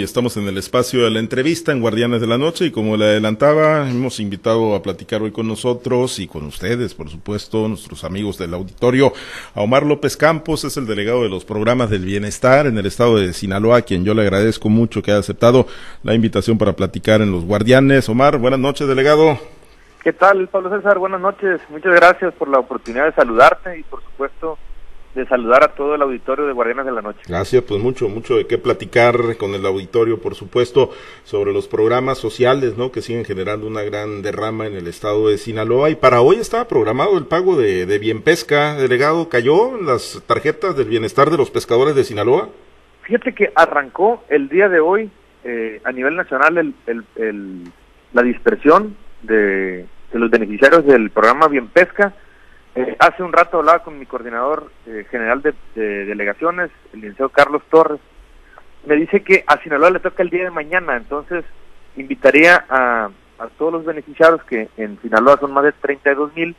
[0.00, 3.06] Estamos en el espacio de la entrevista en Guardianes de la Noche y como le
[3.06, 8.38] adelantaba, hemos invitado a platicar hoy con nosotros y con ustedes, por supuesto, nuestros amigos
[8.38, 9.12] del auditorio,
[9.56, 13.16] a Omar López Campos, es el delegado de los programas del bienestar en el estado
[13.16, 15.66] de Sinaloa, a quien yo le agradezco mucho que haya aceptado
[16.04, 18.08] la invitación para platicar en los Guardianes.
[18.08, 19.36] Omar, buenas noches, delegado.
[20.04, 21.00] ¿Qué tal, Pablo César?
[21.00, 21.60] Buenas noches.
[21.70, 24.58] Muchas gracias por la oportunidad de saludarte y, por supuesto,
[25.18, 27.20] de saludar a todo el auditorio de Guardianes de la Noche.
[27.28, 30.90] Gracias, pues mucho, mucho de qué platicar con el auditorio, por supuesto,
[31.24, 32.92] sobre los programas sociales, ¿no?
[32.92, 35.90] Que siguen generando una gran derrama en el estado de Sinaloa.
[35.90, 39.28] Y para hoy estaba programado el pago de, de bien pesca, delegado.
[39.28, 42.48] ¿Cayó las tarjetas del bienestar de los pescadores de Sinaloa?
[43.02, 45.10] Fíjate que arrancó el día de hoy
[45.44, 47.64] eh, a nivel nacional el, el, el,
[48.12, 52.14] la dispersión de, de los beneficiarios del programa Bien Pesca
[52.78, 57.30] eh, hace un rato hablaba con mi coordinador eh, general de, de, delegaciones, el licenciado
[57.30, 57.98] Carlos Torres.
[58.86, 61.44] Me dice que a Sinaloa le toca el día de mañana, entonces
[61.96, 63.10] invitaría a,
[63.56, 66.54] todos los beneficiarios que en Sinaloa son más de 32 mil,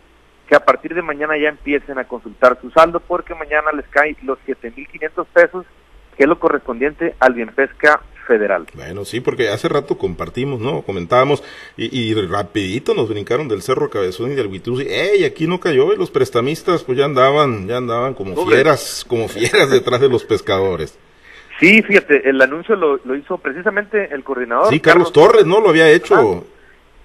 [0.48, 4.18] que a partir de mañana ya empiecen a consultar su saldo, porque mañana les caen
[4.24, 5.66] los 7.500 pesos,
[6.18, 8.68] que es lo correspondiente al bien pesca federal.
[8.76, 10.84] Bueno, sí, porque hace rato compartimos, ¿no?
[10.84, 11.44] Comentábamos
[11.76, 14.82] y, y rapidito nos brincaron del Cerro Cabezón y del Huitruz.
[14.82, 15.26] ¡Ey!
[15.26, 19.72] Aquí no cayó y los prestamistas pues ya andaban, ya andaban como fieras, como fieras
[19.72, 20.98] detrás de los pescadores.
[21.60, 24.70] Sí, fíjate, el anuncio lo, lo hizo precisamente el coordinador.
[24.70, 25.60] Sí, Carlos, Carlos Torres, ¿no?
[25.60, 26.16] Lo había hecho.
[26.16, 26.56] Ah,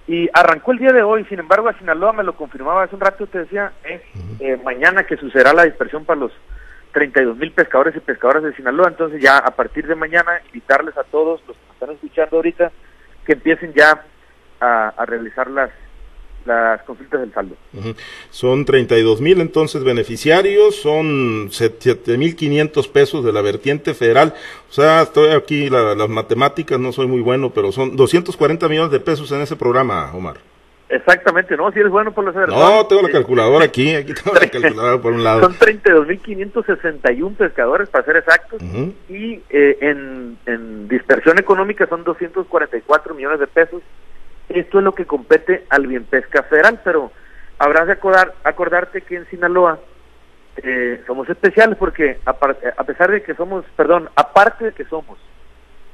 [0.07, 3.01] y arrancó el día de hoy, sin embargo, a Sinaloa me lo confirmaba hace un
[3.01, 4.37] rato, te decía, eh, uh -huh.
[4.41, 6.33] eh, mañana que sucederá la dispersión para los
[6.95, 11.03] 32 mil pescadores y pescadoras de Sinaloa, entonces ya a partir de mañana invitarles a
[11.03, 12.73] todos los que están escuchando ahorita
[13.27, 14.07] que empiecen ya
[14.61, 15.71] a, realizar las
[16.47, 17.57] las consultas del saldo.
[18.29, 24.35] Son 32 mil entonces beneficiarios, son 7 mil 500 pesos de la vertiente federal.
[24.69, 28.93] O sea, estoy aquí, la, las matemáticas no soy muy bueno, pero son 240 millones
[28.93, 30.37] de pesos en ese programa, Omar.
[30.89, 34.49] Exactamente, no, si eres bueno por los No, tengo la calculadora aquí, aquí tengo la
[34.49, 35.41] calculadora por un lado.
[35.41, 38.93] Son 32.561 pescadores, para ser exactos, uh -huh.
[39.09, 43.83] y eh, en, en dispersión económica son 244 millones de pesos.
[44.51, 47.11] Esto es lo que compete al bien pesca federal, pero
[47.59, 49.79] habrás de acordar, acordarte que en Sinaloa
[50.59, 52.31] eh, somos especiales porque a,
[52.77, 55.19] a pesar de que somos, perdón, aparte de que somos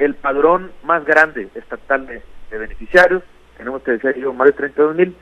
[0.00, 3.22] el padrón más grande estatal de, de beneficiarios,
[3.60, 5.14] tenemos, te decía yo, más de 32 mil.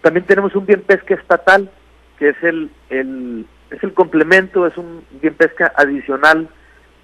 [0.00, 1.70] También tenemos un bien pesca estatal,
[2.18, 6.48] que es el, el, es el complemento, es un bien pesca adicional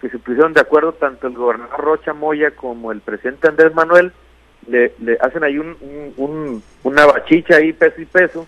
[0.01, 4.13] que se pusieron de acuerdo tanto el gobernador Rocha Moya como el presidente Andrés Manuel,
[4.69, 8.47] le, le hacen ahí un, un, un, una bachicha ahí peso y peso,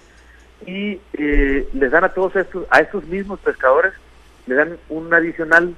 [0.66, 3.92] y eh, les dan a todos estos, a estos mismos pescadores,
[4.46, 5.74] le dan un adicional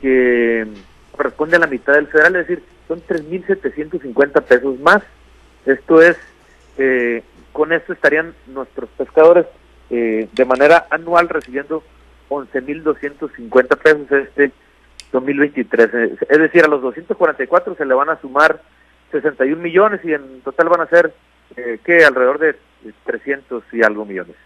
[0.00, 0.66] que
[1.12, 5.02] corresponde a la mitad del federal, es decir, son 3.750 pesos más
[5.66, 6.16] esto es,
[6.78, 9.46] eh, con esto estarían nuestros pescadores
[9.90, 11.82] eh, de manera anual recibiendo
[12.28, 14.52] 11.250 pesos este
[15.12, 16.18] 2023.
[16.28, 18.60] Es decir, a los 244 se le van a sumar
[19.12, 21.14] 61 millones y en total van a ser,
[21.56, 22.56] eh, que Alrededor de
[23.04, 24.36] 300 y algo millones.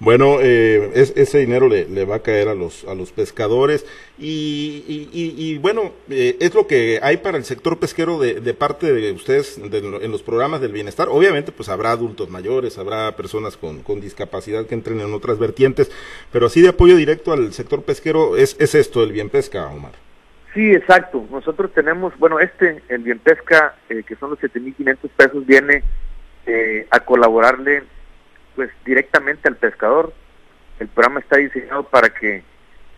[0.00, 3.84] Bueno, eh, es, ese dinero le, le, va a caer a los a los pescadores
[4.18, 8.40] y, y, y, y bueno, eh, es lo que hay para el sector pesquero de,
[8.40, 11.08] de parte de ustedes de, en los programas del bienestar.
[11.10, 15.92] Obviamente, pues habrá adultos mayores, habrá personas con, con, discapacidad que entren en otras vertientes,
[16.32, 19.92] pero así de apoyo directo al sector pesquero es, es esto, el bien pesca, Omar.
[20.54, 21.26] Sí, exacto.
[21.30, 25.82] Nosotros tenemos, bueno, este, el bien pesca, eh, que son los 7.500 pesos, viene
[26.46, 27.82] eh, a colaborarle
[28.60, 30.12] pues directamente al pescador.
[30.80, 32.42] El programa está diseñado para que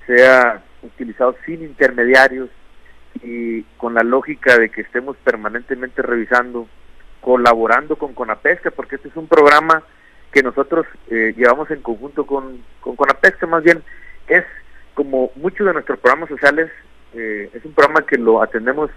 [0.09, 2.50] sea utilizado sin intermediarios
[3.23, 6.67] y con la lógica de que estemos permanentemente revisando,
[7.21, 9.84] colaborando con Conapesca, porque este es un programa
[10.33, 13.84] que nosotros eh, llevamos en conjunto con, con Conapesca, más bien
[14.27, 14.43] es
[14.94, 16.73] como muchos de nuestros programas sociales,
[17.15, 18.91] eh, es un programa que lo atendemos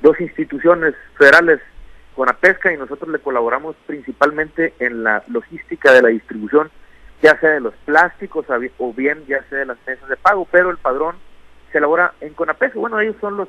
[0.00, 1.58] dos instituciones federales
[2.14, 6.70] con la pesca y nosotros le colaboramos principalmente en la logística de la distribución,
[7.22, 8.46] ya sea de los plásticos
[8.78, 11.16] o bien ya sea de las mesas de pago, pero el padrón
[11.72, 12.78] se elabora en Conapesca.
[12.78, 13.48] Bueno, ellos son los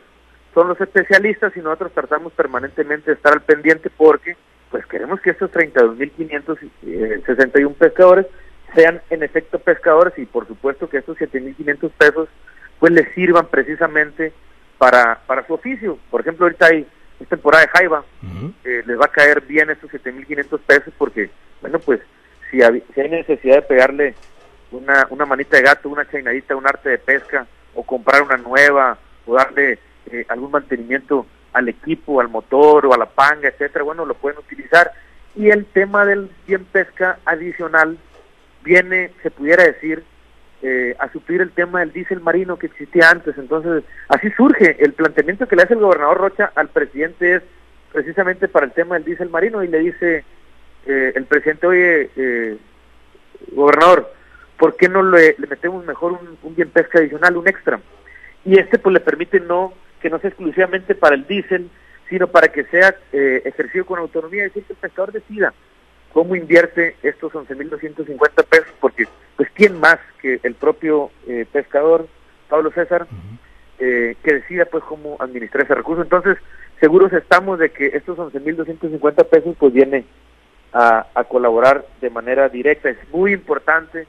[0.53, 4.37] son los especialistas y nosotros tratamos permanentemente de estar al pendiente porque
[4.71, 8.25] pues queremos que estos 32.561 pescadores
[8.73, 12.29] sean en efecto pescadores y por supuesto que estos 7.500 pesos
[12.79, 14.31] pues les sirvan precisamente
[14.77, 15.99] para, para su oficio.
[16.09, 16.87] Por ejemplo, ahorita hay
[17.19, 18.53] es temporada de jaiba, uh -huh.
[18.63, 21.29] eh, les va a caer bien estos 7.500 pesos porque,
[21.61, 22.01] bueno, pues
[22.51, 24.15] si hay, si hay, necesidad de pegarle
[24.71, 28.97] una, una manita de gato, una chainadita, un arte de pesca, o comprar una nueva,
[29.25, 29.79] o darle
[30.11, 34.39] eh, algún mantenimiento al equipo, al motor o a la panga, etcétera, bueno, lo pueden
[34.39, 34.91] utilizar.
[35.35, 37.97] Y el tema del bien pesca adicional
[38.63, 40.03] viene, se pudiera decir,
[40.61, 43.37] eh, a suplir el tema del diésel marino que existía antes.
[43.37, 44.77] Entonces, así surge.
[44.83, 47.43] El planteamiento que le hace el gobernador Rocha al presidente es
[47.91, 50.23] precisamente para el tema del diésel marino y le dice
[50.85, 52.57] eh, el presidente, oye, eh,
[53.51, 54.11] gobernador,
[54.57, 57.79] ¿por qué no le, metemos mejor un, bien pesca adicional, un extra?
[58.43, 61.69] Y este pues le permite no que no sea exclusivamente para el diésel,
[62.09, 65.53] sino para que sea eh, ejercido con autonomía, es decir, que el pescador decida
[66.15, 72.07] cómo invierte estos 11.250 pesos, porque pues quién más que el propio eh, pescador,
[72.47, 73.05] Pablo César,
[73.79, 76.03] eh, que decida pues cómo administrar ese recurso.
[76.03, 76.37] Entonces,
[76.79, 80.05] seguros estamos de que estos 11.250 pesos pues viene
[80.71, 82.89] a, a, colaborar de manera directa.
[82.89, 84.07] Es muy importante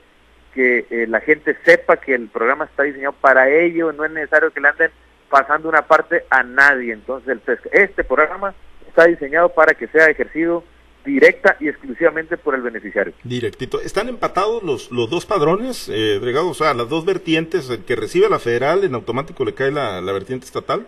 [0.55, 4.53] que eh, la gente sepa que el programa está diseñado para ello, no es necesario
[4.53, 4.93] que le anden
[5.29, 6.93] pasando una parte a nadie.
[6.93, 8.55] Entonces, el este programa
[8.87, 10.63] está diseñado para que sea ejercido
[11.07, 13.15] directa y exclusivamente por el beneficiario.
[13.25, 13.81] Directito.
[13.81, 18.29] ¿Están empatados los, los dos padrones, eh, O sea, las dos vertientes, el que recibe
[18.29, 20.87] la federal, en automático le cae la, la vertiente estatal.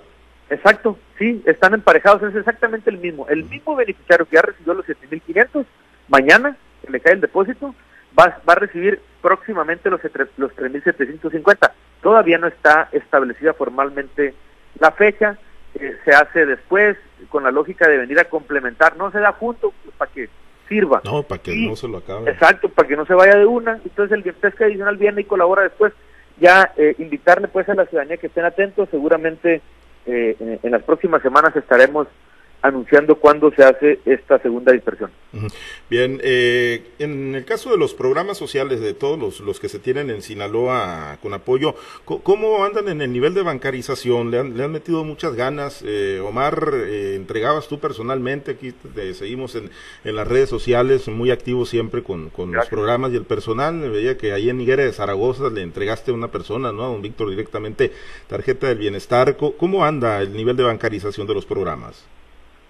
[0.51, 3.27] Exacto, sí, están emparejados, es exactamente el mismo.
[3.29, 5.65] El mismo beneficiario que ya recibió los 7.500,
[6.09, 6.57] mañana
[6.89, 7.75] le cae el depósito,
[8.19, 10.01] va, va a recibir próximamente los,
[10.37, 11.73] los 3.750.
[12.03, 14.35] Todavía no está establecida formalmente
[14.79, 15.39] la fecha,
[15.75, 16.97] eh, se hace después
[17.29, 20.29] con la lógica de venir a complementar, no se da junto pues, para que
[20.69, 21.01] sirva.
[21.05, 22.31] No, para que no se lo acabe.
[22.31, 23.81] Exacto, para que no se vaya de una.
[23.85, 25.93] Entonces el bien pesca adicional viene y colabora después.
[26.39, 29.61] Ya eh, invitarle pues a la ciudadanía que estén atentos, seguramente
[30.07, 32.07] eh, en las próximas semanas estaremos
[32.61, 35.11] anunciando cuándo se hace esta segunda dispersión.
[35.89, 39.79] Bien, eh, en el caso de los programas sociales de todos los, los que se
[39.79, 44.31] tienen en Sinaloa con apoyo, ¿cómo andan en el nivel de bancarización?
[44.31, 45.85] ¿Le han, le han metido muchas ganas?
[45.87, 49.71] Eh, Omar, eh, entregabas tú personalmente, aquí te, seguimos en,
[50.05, 53.91] en, las redes sociales, muy activo siempre con, con los programas y el personal.
[53.91, 56.85] Veía que ahí en Higuera de Zaragoza le entregaste a una persona, ¿no?
[56.85, 57.93] A don Víctor directamente
[58.27, 59.37] tarjeta del bienestar.
[59.37, 62.07] ¿Cómo anda el nivel de bancarización de los programas?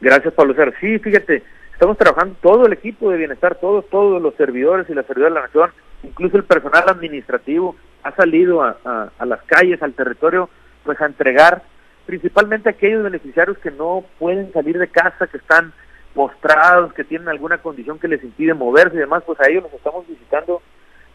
[0.01, 0.75] Gracias, Pablo César.
[0.81, 1.43] Sí, fíjate,
[1.73, 5.41] estamos trabajando todo el equipo de bienestar, todos, todos los servidores y las servidoras de
[5.41, 5.71] la nación,
[6.05, 7.75] incluso el personal administrativo
[8.05, 10.49] ha salido a, las calles, al territorio,
[10.85, 11.63] pues a entregar
[12.07, 15.73] principalmente aquellos beneficiarios que no pueden salir de casa, que están
[16.15, 19.75] postrados, que tienen alguna condición que les impide moverse y demás, pues a ellos los
[19.75, 20.63] estamos visitando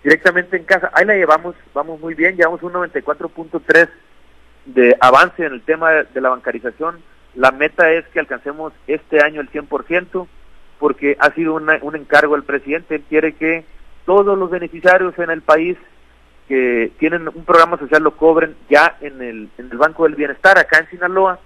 [0.04, 0.92] directamente en casa.
[0.94, 3.90] Ahí la llevamos, vamos muy bien, llevamos un 94.3
[4.66, 7.02] de avance en el tema de la bancarización
[7.36, 10.28] la meta es que alcancemos este año el 100%
[10.80, 12.96] porque ha sido un encargo del presidente.
[12.96, 13.64] Él quiere que
[14.06, 15.78] todos los beneficiarios en el país
[16.48, 20.58] que tienen un programa social lo cobren ya en el, en el Banco del Bienestar.
[20.58, 21.40] Acá en Sinaloa,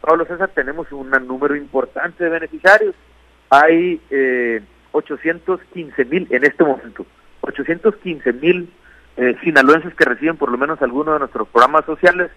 [0.00, 2.94] Pablo César, tenemos un número importante de beneficiarios.
[3.50, 4.62] Hay eh,
[4.92, 7.04] 815 mil en este momento,
[7.42, 8.70] 815 mil
[9.16, 12.30] eh, sinaloenses que reciben por lo menos alguno de nuestros programas sociales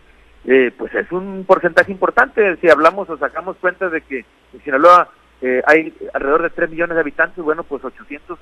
[0.46, 2.58] eh, pues es un porcentaje importante.
[2.58, 5.10] Si hablamos o sacamos cuentas de que en Sinaloa
[5.42, 8.40] eh, hay alrededor de 3 millones de habitantes, bueno, pues 800,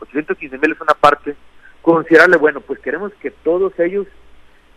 [0.00, 1.36] 815 mil es una parte
[1.82, 2.36] considerable.
[2.36, 4.06] Bueno, pues queremos que todos ellos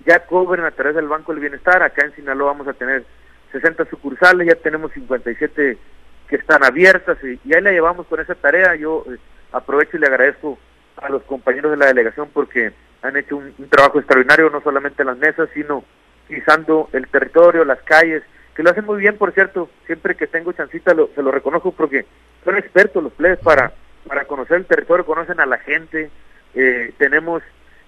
[0.06, 1.82] ya cobren a través del Banco del Bienestar.
[1.82, 3.06] Acá en Sinaloa vamos a tener
[3.52, 5.78] 60 sucursales, ya tenemos 57
[6.28, 8.76] que están abiertas y, ahí la llevamos con esa tarea.
[8.76, 9.18] Yo eh,
[9.52, 10.60] aprovecho y le agradezco
[10.98, 15.08] a los compañeros de la delegación porque han hecho un trabajo extraordinario, no solamente en
[15.08, 15.84] las mesas, sino
[16.30, 18.24] pisando el territorio, las calles,
[18.56, 21.72] que lo hacen muy bien, por cierto, siempre que tengo chancita lo, se lo reconozco
[21.72, 22.06] porque
[22.46, 23.74] son expertos los plebes para,
[24.08, 26.10] para conocer el territorio, conocen a la gente,
[26.54, 27.42] eh, tenemos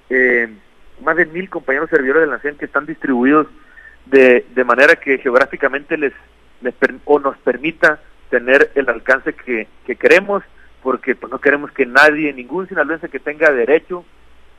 [0.09, 0.49] eh,
[1.01, 3.47] más de mil compañeros servidores de la nación que están distribuidos
[4.07, 6.13] de, de manera que geográficamente les,
[6.61, 6.73] les
[7.05, 10.43] o nos permita tener el alcance que, que queremos,
[10.81, 14.03] porque pues, no queremos que nadie, ningún sinaloense que tenga derecho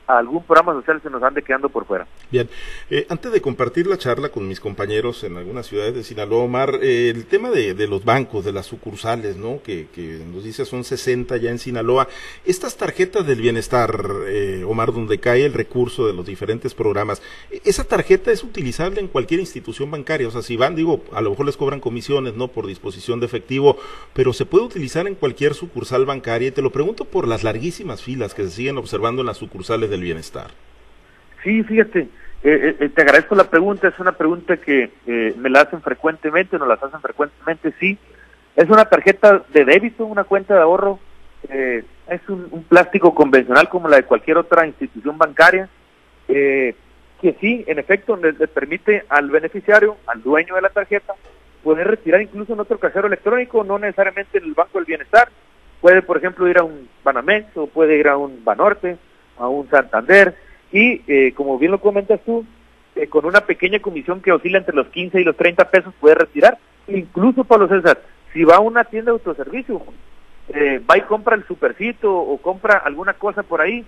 [0.07, 2.07] algún programa social se nos ande quedando por fuera.
[2.31, 2.49] Bien,
[2.89, 6.79] eh, antes de compartir la charla con mis compañeros en algunas ciudades de Sinaloa, Omar,
[6.81, 9.61] eh, el tema de, de, los bancos, de las sucursales, ¿no?
[9.63, 12.07] Que, que, nos dice son 60 ya en Sinaloa.
[12.45, 17.21] Estas tarjetas del bienestar, eh, Omar, donde cae el recurso de los diferentes programas,
[17.63, 20.27] ¿esa tarjeta es utilizable en cualquier institución bancaria?
[20.27, 22.47] O sea, si van, digo, a lo mejor les cobran comisiones, ¿no?
[22.49, 23.77] Por disposición de efectivo,
[24.13, 26.49] pero se puede utilizar en cualquier sucursal bancaria.
[26.49, 29.92] Y te lo pregunto por las larguísimas filas que se siguen observando en las sucursales
[29.93, 30.47] del bienestar?
[31.43, 32.07] Sí, fíjate, eh,
[32.43, 34.91] eh, eh, te agradezco la pregunta, es una pregunta que
[35.37, 37.97] me la hacen frecuentemente, nos las hacen frecuentemente, sí.
[38.55, 40.99] Es una tarjeta de débito, una cuenta de ahorro,
[41.49, 45.69] es un, plástico convencional como la de cualquier otra institución bancaria.
[46.27, 51.13] que sí, en efecto, les, permite al beneficiario, al dueño de la tarjeta,
[51.63, 55.29] poder retirar incluso en otro cajero electrónico, no necesariamente en el Banco del Bienestar.
[55.81, 58.97] Puede, por ejemplo, ir a un Banamex o puede ir a un Banorte,
[59.37, 60.35] a un Santander
[60.71, 62.45] y, eh, como bien lo comentas tú,
[62.95, 66.15] eh, con una pequeña comisión que oscila entre los 15 y los 30 pesos puede
[66.15, 66.57] retirar.
[66.87, 68.01] Incluso, Pablo César,
[68.33, 69.81] si va a una tienda de autoservicio,
[70.49, 73.85] eh, va y compra el supercito o compra alguna cosa por ahí,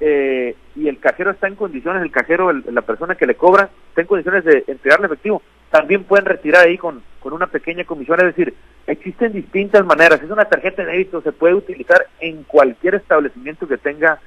[0.00, 4.00] eh, y el cajero está en condiciones, el cajero, la persona que le cobra, está
[4.00, 8.18] en condiciones de entregarle efectivo, también pueden retirar ahí con, con una pequeña comisión.
[8.18, 8.52] Es decir,
[8.86, 10.20] existen distintas maneras.
[10.22, 14.20] Es una tarjeta de débito, se puede utilizar en cualquier establecimiento que tenga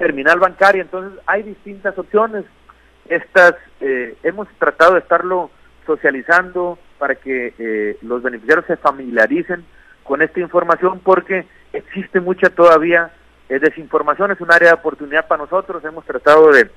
[0.00, 0.82] terminal bancaria.
[0.82, 2.44] Entonces, hay distintas opciones.
[3.08, 5.50] Estas, eh, hemos tratado de estarlo
[5.86, 9.64] socializando para que eh, los beneficiarios se familiaricen
[10.02, 13.12] con esta información porque existe mucha todavía
[13.58, 16.70] desinformación es un área de oportunidad para nosotros, hemos tratado de,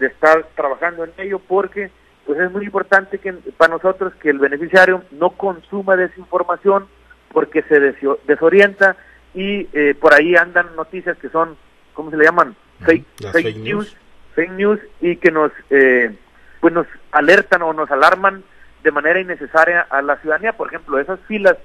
[0.00, 1.90] estar trabajando en ello porque
[2.24, 6.86] pues es muy importante que para nosotros que el beneficiario no consuma desinformación
[7.32, 7.78] porque se
[8.26, 8.96] desorienta
[9.34, 11.54] y eh, por ahí andan noticias que son,
[11.92, 12.56] ¿cómo se le llaman?
[12.84, 13.96] Fake, fake, news,
[14.34, 16.14] fake news y que nos, eh,
[16.60, 18.42] pues nos alertan o nos alarman
[18.82, 20.54] de manera innecesaria a la ciudadanía.
[20.54, 21.56] Por ejemplo, esas filas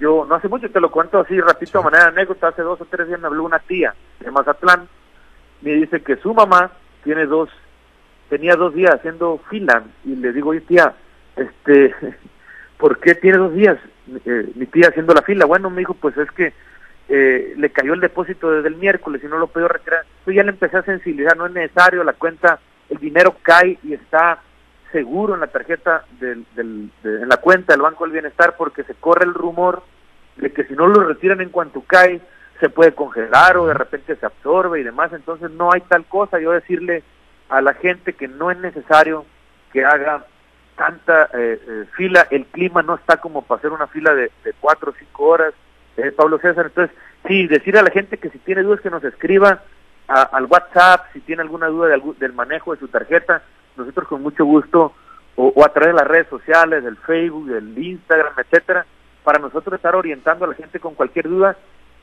[0.00, 2.84] yo no hace mucho, te lo cuento así rapidito, de manera anécdota, hace dos o
[2.84, 4.88] tres días me habló una tía de Mazatlán,
[5.60, 6.70] me dice que su mamá
[7.02, 7.50] tiene dos,
[8.28, 10.94] tenía dos días haciendo fila, y le digo, oye tía,
[11.36, 11.94] este,
[12.78, 13.76] ¿por qué tiene dos días
[14.24, 15.46] eh, mi tía haciendo la fila?
[15.46, 16.52] Bueno, me dijo, pues es que
[17.08, 20.04] eh, le cayó el depósito desde el miércoles y no lo puedo retirar.
[20.26, 22.60] Yo ya le empecé a sensibilizar, no es necesario, la cuenta,
[22.90, 24.42] el dinero cae y está
[24.92, 28.94] seguro en la tarjeta, del, del, en la cuenta del Banco del Bienestar, porque se
[28.94, 29.82] corre el rumor
[30.36, 32.20] de que si no lo retiran en cuanto cae,
[32.60, 35.12] se puede congelar o de repente se absorbe y demás.
[35.12, 36.40] Entonces no hay tal cosa.
[36.40, 37.02] Yo decirle
[37.48, 39.24] a la gente que no es necesario
[39.72, 40.24] que haga
[40.76, 44.92] tanta eh, eh, fila, el clima no está como para hacer una fila de, cuatro
[44.92, 45.52] o cinco horas,
[45.98, 46.66] eh, Pablo César.
[46.66, 49.62] Entonces, sí, decir a la gente que si tiene dudas que nos escriba
[50.08, 53.42] al WhatsApp, si tiene alguna duda del manejo de su tarjeta,
[53.76, 54.94] nosotros con mucho gusto,
[55.36, 58.86] o, a través de las redes sociales, del Facebook, del Instagram, etcétera,
[59.22, 61.56] para nosotros estar orientando a la gente con cualquier duda,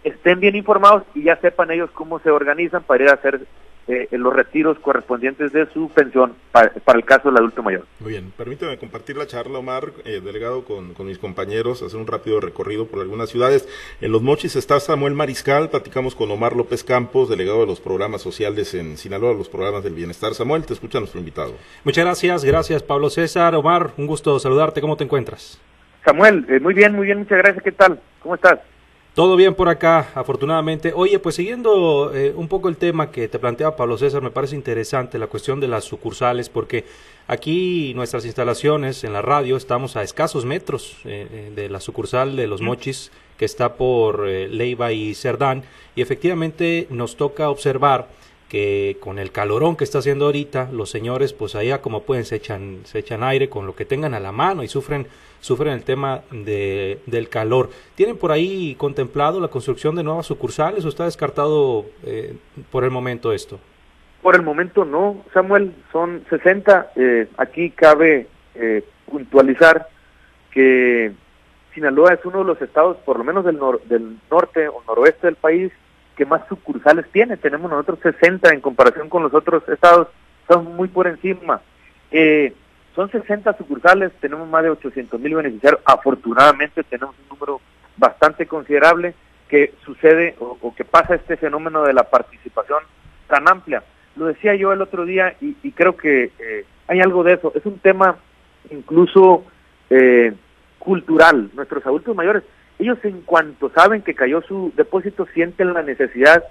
[0.04, 3.42] estén bien informados y ya sepan ellos cómo se organizan para ir a hacer
[3.88, 7.86] eh, los retiros correspondientes de su pensión para, el caso del adulto mayor.
[8.00, 12.40] Muy bien, permítame compartir la charla, Omar, eh, delegado con, mis compañeros, hacer un rápido
[12.40, 13.68] recorrido por algunas ciudades.
[14.02, 18.22] En Los Mochis está Samuel Mariscal, platicamos con Omar López Campos, delegado de los programas
[18.22, 20.34] sociales en Sinaloa, los programas del bienestar.
[20.34, 21.54] Samuel, te escucha nuestro invitado.
[21.84, 23.56] Muchas gracias, gracias Pablo César.
[23.56, 25.62] Omar, un gusto saludarte, ¿cómo te encuentras?
[26.04, 28.00] Samuel, eh, muy bien, muy bien, muchas gracias, ¿qué tal?
[28.20, 28.60] ¿Cómo estás?
[29.16, 30.92] Todo bien por acá, afortunadamente.
[30.94, 34.58] Oye, pues siguiendo eh, un poco el tema que te planteaba Pablo César, me parece
[34.58, 36.84] interesante la cuestión de las sucursales, porque
[37.26, 42.36] aquí nuestras instalaciones en la radio estamos a escasos metros eh, eh, de la sucursal
[42.36, 45.64] de Los Mochis, que está por Leiva y Cerdán,
[45.96, 48.10] y efectivamente nos toca observar
[49.02, 52.80] con el calorón que está haciendo ahorita, los señores pues allá como pueden se echan,
[52.86, 55.08] se echan aire con lo que tengan a la mano y sufren,
[55.42, 57.70] sufren el tema de, del calor.
[57.96, 62.36] ¿Tienen por ahí contemplado la construcción de nuevas sucursales o está descartado eh,
[62.72, 63.60] por el momento esto?
[64.22, 66.94] Por el momento no, Samuel, son 60.
[66.96, 69.88] Eh, aquí cabe eh, puntualizar
[70.52, 71.12] que
[71.74, 75.36] Sinaloa es uno de los estados, por lo menos del, del norte o noroeste del
[75.36, 75.72] país,
[76.16, 77.38] que más sucursales tiene.
[77.38, 80.08] Tenemos nosotros 60 en comparación con los otros estados,
[80.48, 81.62] son muy por encima.
[82.12, 82.54] Eh,
[82.96, 85.82] son 60 sucursales, tenemos más de 800 mil beneficiarios.
[85.86, 87.60] Afortunadamente tenemos un número
[87.98, 89.14] bastante considerable
[89.50, 92.80] que sucede o, que pasa este fenómeno de la participación
[93.28, 93.84] tan amplia.
[94.16, 97.52] Lo decía yo el otro día y, creo que eh, hay algo de eso.
[97.54, 98.18] Es un tema
[98.72, 99.44] incluso
[99.90, 100.34] eh,
[100.80, 101.50] cultural.
[101.54, 102.44] Nuestros adultos mayores
[102.80, 106.44] ellos en cuanto saben que cayó su depósito sienten la necesidad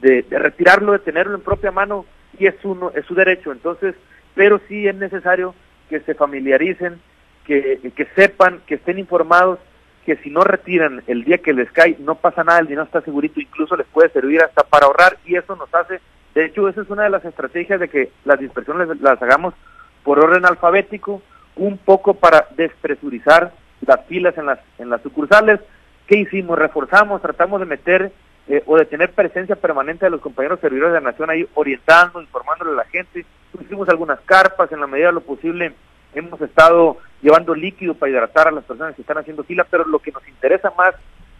[0.00, 2.06] de, retirarlo, de tenerlo en propia mano
[2.38, 3.52] y es uno es su derecho.
[3.52, 3.94] Entonces,
[4.34, 5.54] pero sí es necesario
[5.88, 7.00] que se familiaricen,
[7.44, 9.58] que, que sepan, que estén informados
[10.04, 13.00] que si no retiran el día que les cae no pasa nada, el dinero está
[13.02, 16.00] segurito, incluso les puede servir hasta para ahorrar y eso nos hace,
[16.34, 19.54] de hecho esa es una de las estrategias de que las dispersiones las hagamos
[20.02, 21.22] por orden alfabético,
[21.56, 23.52] un poco para despresurizar
[23.86, 25.60] las filas en las, en las sucursales.
[26.06, 26.58] ¿Qué hicimos?
[26.58, 28.12] Reforzamos, tratamos de meter
[28.48, 32.20] eh, o de tener presencia permanente de los compañeros servidores de la nación ahí orientando,
[32.20, 33.24] informándole a la gente.
[33.60, 35.72] Hicimos algunas carpas en la medida de lo posible.
[36.14, 40.00] Hemos estado llevando líquido para hidratar a las personas que están haciendo fila, pero lo
[40.00, 40.94] que nos interesa más,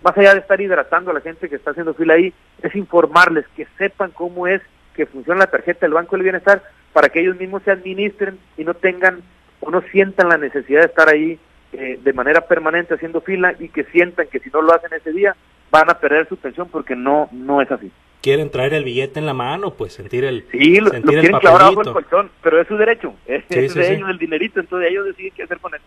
[0.05, 2.33] más allá de estar hidratando a la gente que está haciendo fila ahí,
[2.63, 4.63] es informarles, que sepan cómo es
[4.95, 8.65] que funciona la tarjeta del Banco del Bienestar, para que ellos mismos se administren y
[8.65, 9.23] no tengan
[9.61, 11.39] o no sientan la necesidad de estar ahí
[11.73, 15.13] eh, de manera permanente haciendo fila y que sientan que si no lo hacen ese
[15.13, 15.37] día
[15.71, 17.91] van a perder su pensión porque no no es así.
[18.21, 21.83] Quieren traer el billete en la mano, pues sentir el Sí, lo, quieren clavar bajo
[21.83, 25.45] el colchón, pero es su derecho, es, de ellos el dinerito, entonces ellos deciden qué
[25.45, 25.81] hacer con él.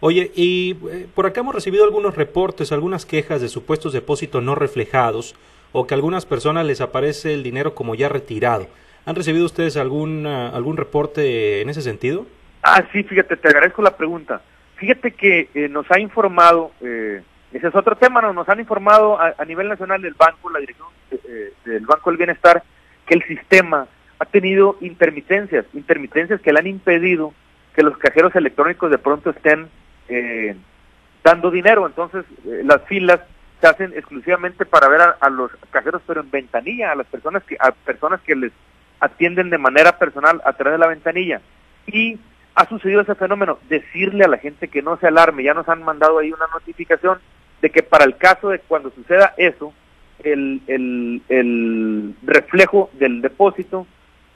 [0.00, 4.54] Oye, y eh, por acá hemos recibido algunos reportes, algunas quejas de supuestos depósitos no
[4.54, 5.36] reflejados
[5.72, 8.66] o que a algunas personas les aparece el dinero como ya retirado.
[9.06, 12.26] ¿Han recibido ustedes algún, algún reporte en ese sentido?
[12.62, 14.42] Ah, sí, fíjate, te agradezco la pregunta.
[14.80, 17.22] Fíjate que eh, nos ha informado, eh,
[17.52, 18.32] ese es otro tema, ¿no?
[18.32, 22.62] nos han informado a, nivel nacional del banco, la dirección eh, del Banco del Bienestar,
[23.04, 23.86] que el sistema
[24.18, 27.34] ha tenido intermitencias, intermitencias que le han impedido
[27.74, 29.68] que los cajeros electrónicos de pronto estén
[31.22, 31.86] dando dinero.
[31.86, 32.24] Entonces,
[32.64, 33.20] las filas
[33.60, 37.42] se hacen exclusivamente para ver a, a, los cajeros, pero en ventanilla, a las personas
[37.44, 38.52] que, a personas que les
[38.98, 41.42] atienden de manera personal a través de la ventanilla.
[41.86, 42.18] Y
[42.60, 45.82] ha sucedido ese fenómeno, decirle a la gente que no se alarme, ya nos han
[45.82, 47.18] mandado ahí una notificación
[47.62, 49.72] de que para el caso de cuando suceda eso,
[50.22, 51.22] el,
[52.22, 53.86] reflejo del depósito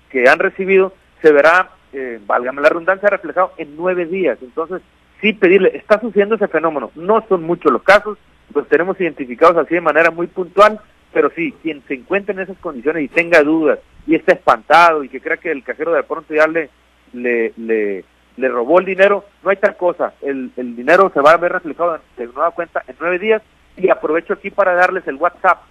[0.09, 4.39] que han recibido se verá, eh, válgame la redundancia, reflejado en nueve días.
[4.41, 4.81] Entonces,
[5.21, 8.17] sí pedirle, está sucediendo ese fenómeno, no son muchos los casos,
[8.55, 10.81] los tenemos identificados así de manera muy puntual,
[11.13, 15.11] pero sí, quien se encuentre en esas condiciones y tenga dudas y está espantado y
[15.11, 16.71] que crea que el cajero de pronto ya le,
[17.13, 18.05] le, le,
[18.37, 21.53] le robó el dinero, no hay tal cosa, el, el dinero se va a ver
[21.53, 23.43] reflejado de nueva cuenta en nueve días
[23.77, 25.63] y aprovecho aquí para darles el WhatsApp,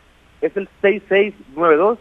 [0.41, 1.99] es el 6692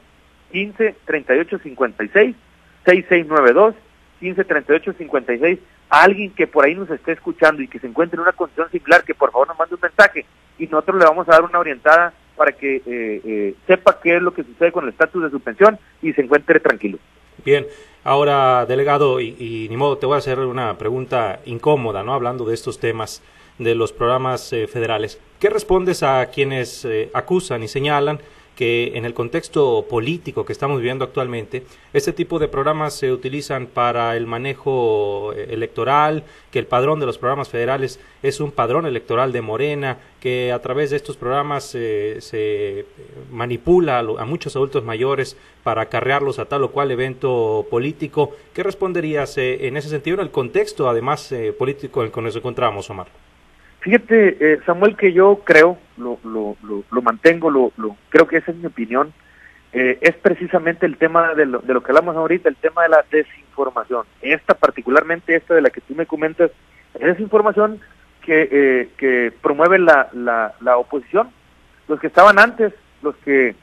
[0.53, 2.37] 153856
[2.85, 3.75] 6692
[4.21, 5.59] 153856
[5.91, 8.71] a alguien que por ahí nos esté escuchando y que se encuentre en una condición
[8.71, 10.25] similar, que por favor nos mande un mensaje
[10.59, 14.23] y nosotros le vamos a dar una orientada para que eh, eh, sepa qué es
[14.23, 16.99] lo que sucede con el estatus de su pensión y se encuentre tranquilo.
[17.45, 17.67] Bien,
[18.05, 22.15] ahora, delegado, y, ni modo, te voy a hacer una pregunta incómoda, ¿no?
[22.15, 23.23] Hablando de estos temas
[23.59, 25.21] de los programas eh, federales.
[25.39, 28.21] ¿Qué respondes a quienes acusan y señalan
[28.57, 33.67] que en el contexto político que estamos viviendo actualmente, este tipo de programas se utilizan
[33.67, 38.87] para el manejo eh, electoral, que el padrón de los programas federales es un padrón
[38.87, 42.87] electoral de Morena, que a través de estos programas se
[43.31, 48.33] manipula a, muchos adultos mayores para acarrearlos a tal o cual evento político.
[48.53, 52.21] ¿Qué responderías eh, en ese sentido en el contexto, además, eh, político en el que
[52.21, 53.09] nos encontramos, Omar?
[53.83, 58.53] Fíjate, eh, Samuel, que yo creo, lo, lo, lo, mantengo, lo, lo, creo que esa
[58.53, 59.13] es mi opinión,
[59.73, 62.91] eh, es precisamente el tema de lo, de lo que hablamos ahorita, el tema de
[62.91, 64.07] la desinformación.
[64.21, 66.53] Esta, particularmente esta de la que tú me comentas,
[66.95, 67.81] es desinformación
[68.21, 71.31] que, eh, que promueve la, la, la oposición.
[71.89, 73.57] Los que estaban antes, los que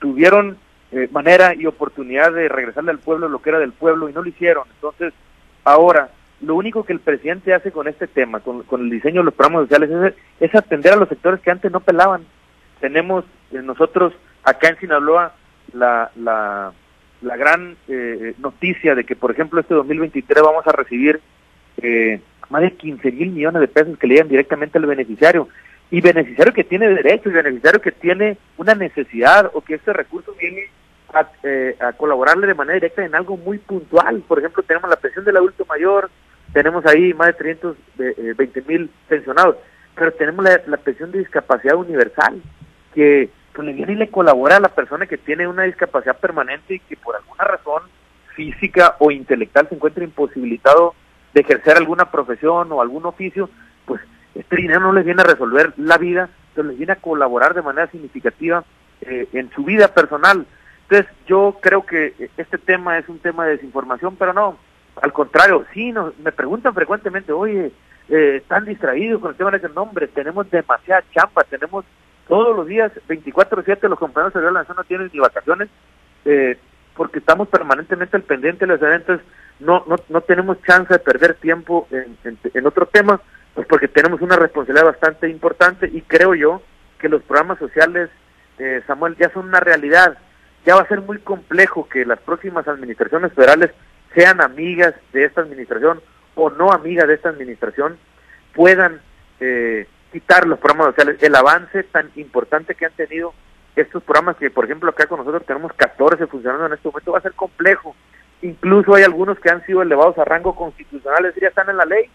[0.00, 0.58] tuvieron
[1.10, 4.28] manera y oportunidad de regresarle al pueblo lo que era del pueblo y no lo
[4.28, 4.64] hicieron.
[4.74, 5.12] Entonces,
[5.64, 6.08] ahora
[6.40, 9.68] lo único que el presidente hace con este tema, con, el diseño de los programas
[9.68, 12.24] sociales, es, atender a los sectores que antes no pelaban.
[12.80, 15.34] Tenemos eh, nosotros acá en Sinaloa
[15.72, 16.72] la, la,
[17.22, 21.20] la gran eh, noticia de que, por ejemplo, este 2023 vamos a recibir
[21.78, 22.20] eh,
[22.50, 25.48] más de 15 mil millones de pesos que le llegan directamente al beneficiario.
[25.90, 30.34] Y beneficiario que tiene derechos, y beneficiario que tiene una necesidad o que este recurso
[30.38, 30.68] viene
[31.12, 31.28] a,
[31.86, 34.22] a, colaborarle de manera directa en algo muy puntual.
[34.26, 36.10] Por ejemplo, tenemos la pensión del adulto mayor,
[36.54, 39.56] tenemos ahí más de 320 eh, mil pensionados,
[39.94, 42.40] pero tenemos la, pensión de discapacidad universal,
[42.94, 46.78] que le viene y le colabora a la persona que tiene una discapacidad permanente y
[46.78, 47.82] que por alguna razón
[48.34, 50.94] física o intelectual se encuentra imposibilitado
[51.34, 53.50] de ejercer alguna profesión o algún oficio,
[53.84, 54.00] pues
[54.34, 57.62] este dinero no les viene a resolver la vida, pero les viene a colaborar de
[57.62, 58.64] manera significativa
[59.00, 60.46] eh, en su vida personal.
[60.82, 64.56] Entonces yo creo que este tema es un tema de desinformación, pero no,
[65.00, 67.72] al contrario, sí, nos, me preguntan frecuentemente, oye,
[68.08, 71.84] eh, están distraídos con el tema de ese nombre, tenemos demasiada champa, tenemos
[72.28, 75.68] todos los días, 24-7, los compañeros de la nación no tienen ni vacaciones,
[76.24, 76.58] eh,
[76.96, 79.20] porque estamos permanentemente al pendiente de los eventos,
[79.60, 83.20] no, no, no tenemos chance de perder tiempo en, en, otro tema,
[83.54, 86.62] pues porque tenemos una responsabilidad bastante importante y creo yo
[86.98, 88.10] que los programas sociales,
[88.58, 90.18] eh, Samuel, ya son una realidad.
[90.66, 93.70] Ya va a ser muy complejo que las próximas administraciones federales
[94.14, 96.00] sean amigas de esta administración
[96.34, 97.98] o no amigas de esta administración,
[98.54, 99.00] puedan
[99.40, 101.22] eh, quitar los programas sociales.
[101.22, 103.34] El avance tan importante que han tenido
[103.76, 107.18] estos programas, que por ejemplo acá con nosotros tenemos 14 funcionando en este momento, va
[107.18, 107.94] a ser complejo.
[108.42, 111.84] Incluso hay algunos que han sido elevados a rango constitucional, es decir, están en la
[111.84, 112.10] ley.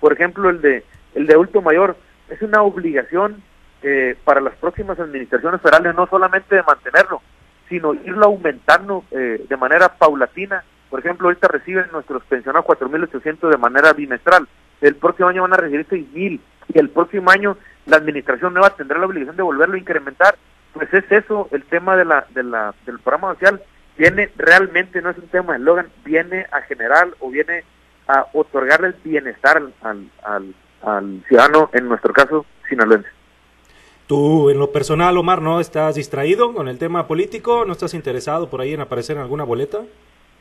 [0.00, 1.96] Por ejemplo, el de el de adulto mayor
[2.28, 3.42] es una obligación
[3.82, 7.20] eh, para las próximas administraciones federales no solamente de mantenerlo,
[7.68, 13.56] sino irlo aumentando eh, de manera paulatina Por ejemplo, ahorita reciben nuestros pensionados 4.800 de
[13.56, 14.46] manera bimestral.
[14.82, 18.98] El próximo año van a recibir 6.000 y el próximo año la administración nueva tendrá
[18.98, 20.36] la obligación de volverlo a incrementar.
[20.74, 23.62] Pues es eso el tema de la, de la, del programa social.
[23.96, 27.64] Viene realmente, no es un tema de eslogan, viene a generar o viene
[28.06, 33.08] a otorgarle el bienestar al, al, al ciudadano, en nuestro caso, sinaloense.
[34.06, 37.64] Tú, en lo personal, Omar, ¿no estás distraído con el tema político?
[37.64, 39.78] ¿No estás interesado por ahí en aparecer en alguna boleta?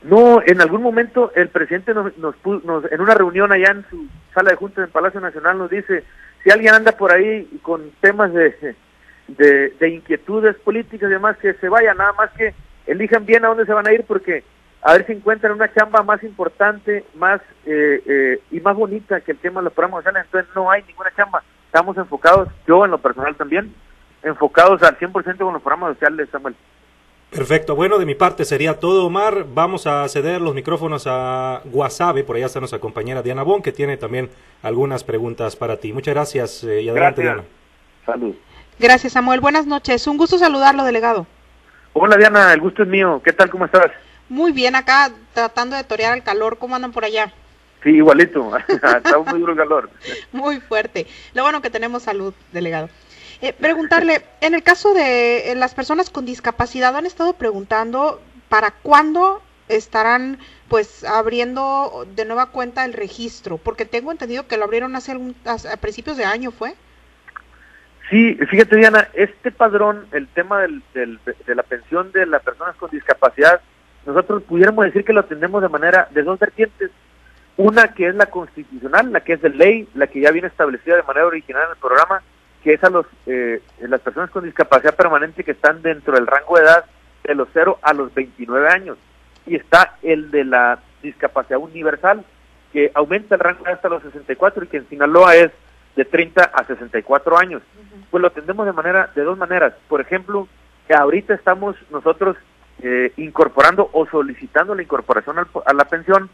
[0.03, 2.35] No, en algún momento el presidente nos, nos,
[2.91, 6.03] en una reunión allá en su sala de juntas en Palacio Nacional nos dice,
[6.43, 8.75] si alguien anda por ahí con temas de,
[9.27, 12.55] de, inquietudes políticas y demás, que se vaya, nada más que
[12.87, 14.43] elijan bien a dónde se van a ir porque
[14.81, 19.33] a ver si encuentran una chamba más importante, más eh, eh, y más bonita que
[19.33, 22.91] el tema de los programas sociales, entonces no hay ninguna chamba, estamos enfocados, yo en
[22.91, 23.71] lo personal también,
[24.23, 26.55] enfocados al 100% con los programas sociales, Samuel.
[27.31, 27.77] Perfecto.
[27.77, 29.45] Bueno, de mi parte sería todo, Omar.
[29.53, 32.25] Vamos a ceder los micrófonos a Guasave.
[32.25, 34.29] Por allá está nuestra compañera Diana Bon, que tiene también
[34.61, 35.93] algunas preguntas para ti.
[35.93, 37.43] Muchas gracias eh, y adelante, Diana.
[38.05, 38.35] Salud.
[38.77, 39.39] Gracias, Samuel.
[39.39, 40.05] Buenas noches.
[40.07, 41.25] Un gusto saludarlo, delegado.
[41.93, 42.51] Hola, Diana.
[42.53, 43.21] El gusto es mío.
[43.23, 43.49] ¿Qué tal?
[43.49, 43.91] ¿Cómo estás?
[44.27, 46.57] Muy bien, acá tratando de torear el calor.
[46.57, 47.31] ¿Cómo andan por allá?
[47.81, 48.51] Sí, igualito.
[48.67, 49.89] Está muy duro el calor.
[50.33, 51.07] muy fuerte.
[51.33, 52.89] Lo bueno que tenemos salud, delegado.
[53.41, 58.71] Eh, preguntarle, en el caso de eh, las personas con discapacidad, han estado preguntando para
[58.71, 64.95] cuándo estarán pues abriendo de nueva cuenta el registro, porque tengo entendido que lo abrieron
[64.95, 65.13] hace
[65.45, 66.75] a principios de año, ¿fue?
[68.09, 72.91] Sí, fíjate Diana, este padrón, el tema del, de la pensión de las personas con
[72.91, 73.61] discapacidad,
[74.05, 76.91] nosotros pudiéramos decir que lo atendemos de manera de dos vertientes.
[77.57, 80.95] Una que es la constitucional, la que es de ley, la que ya viene establecida
[80.95, 82.21] de manera original en el programa,
[82.63, 86.57] que es a los, eh, las personas con discapacidad permanente que están dentro del rango
[86.57, 86.85] de edad
[87.23, 88.97] de los 0 a los 29 años.
[89.45, 92.23] Y está el de la discapacidad universal,
[92.71, 95.51] que aumenta el rango hasta los 64 y que en Sinaloa es
[95.95, 97.61] de 30 a 64 años.
[98.09, 99.73] Pues lo atendemos de manera de dos maneras.
[99.87, 100.47] Por ejemplo,
[100.87, 102.37] que ahorita estamos nosotros
[102.81, 106.29] eh, incorporando o solicitando la incorporación a la pensión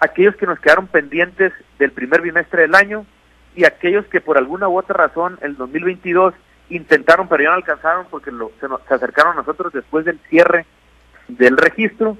[0.00, 3.06] aquellos que nos quedaron pendientes del primer bimestre del año
[3.54, 6.34] y aquellos que por alguna u otra razón el 2022
[6.70, 10.66] intentaron pero ya no alcanzaron porque lo, se, se, acercaron a nosotros después del cierre
[11.28, 12.16] del registro,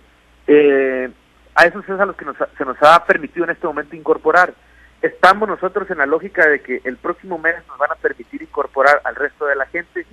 [0.46, 1.10] eh,
[1.54, 4.54] a esos es a los que nos, se nos ha permitido en este momento incorporar.
[5.02, 9.02] Estamos nosotros en la lógica de que el próximo mes nos van a permitir incorporar
[9.04, 10.06] al resto de la gente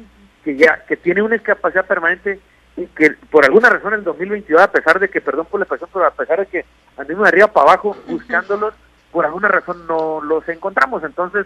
[0.43, 2.39] que ya que tiene una discapacidad permanente
[2.75, 5.65] y que por alguna razón en el 2022, a pesar de que, perdón por la
[5.65, 6.65] expresión, pero a pesar de que
[6.97, 8.73] andemos de arriba para abajo buscándolos,
[9.11, 11.03] por alguna razón no los encontramos.
[11.03, 11.45] Entonces,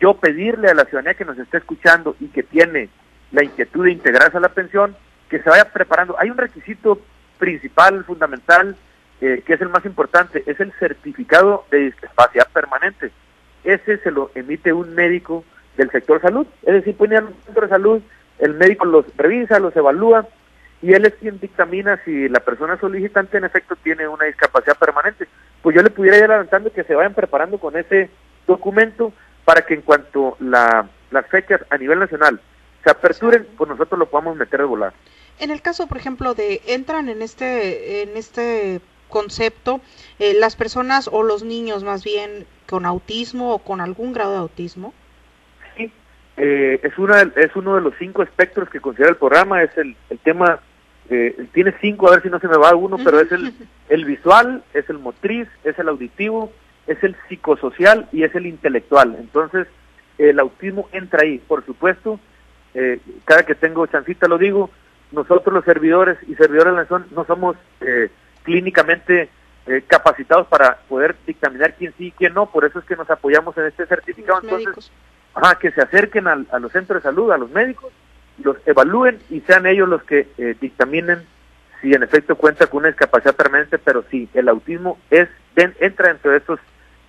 [0.00, 2.88] yo pedirle a la ciudadanía que nos esté escuchando y que tiene
[3.32, 4.96] la inquietud de integrarse a la pensión,
[5.28, 6.16] que se vaya preparando.
[6.18, 7.00] Hay un requisito
[7.38, 8.76] principal, fundamental,
[9.20, 13.10] eh, que es el más importante, es el certificado de discapacidad permanente.
[13.64, 15.44] Ese se lo emite un médico
[15.76, 18.02] del sector salud, es decir, pone al centro de salud,
[18.38, 20.26] el médico los revisa, los evalúa
[20.82, 25.26] y él es quien dictamina si la persona solicitante en efecto tiene una discapacidad permanente.
[25.64, 28.10] Pues yo le pudiera ir adelantando que se vayan preparando con ese
[28.46, 29.14] documento
[29.46, 32.38] para que en cuanto la, las fechas a nivel nacional
[32.84, 34.92] se aperturen, pues nosotros lo podamos meter de volar.
[35.38, 39.80] En el caso, por ejemplo, de entran en este en este concepto
[40.18, 44.38] eh, las personas o los niños más bien con autismo o con algún grado de
[44.40, 44.92] autismo.
[45.78, 45.90] Sí,
[46.36, 49.96] eh, es una es uno de los cinco espectros que considera el programa es el,
[50.10, 50.60] el tema
[51.10, 53.52] eh, tiene cinco, a ver si no se me va uno, pero es el,
[53.88, 56.52] el visual, es el motriz, es el auditivo,
[56.86, 59.16] es el psicosocial y es el intelectual.
[59.18, 59.66] Entonces,
[60.18, 62.20] el autismo entra ahí, por supuesto,
[62.74, 64.70] eh, cada que tengo chancita lo digo,
[65.12, 68.10] nosotros los servidores y servidores de la nación no somos eh,
[68.42, 69.28] clínicamente
[69.66, 73.08] eh, capacitados para poder dictaminar quién sí y quién no, por eso es que nos
[73.10, 74.40] apoyamos en este certificado.
[74.42, 74.90] Entonces,
[75.34, 77.92] ajá, que se acerquen a los centros de salud, a los médicos,
[78.42, 81.22] los evalúen y sean ellos los que eh, dictaminen
[81.80, 86.30] si en efecto cuenta con una discapacidad permanente, pero si el autismo es entra dentro
[86.30, 86.58] de estos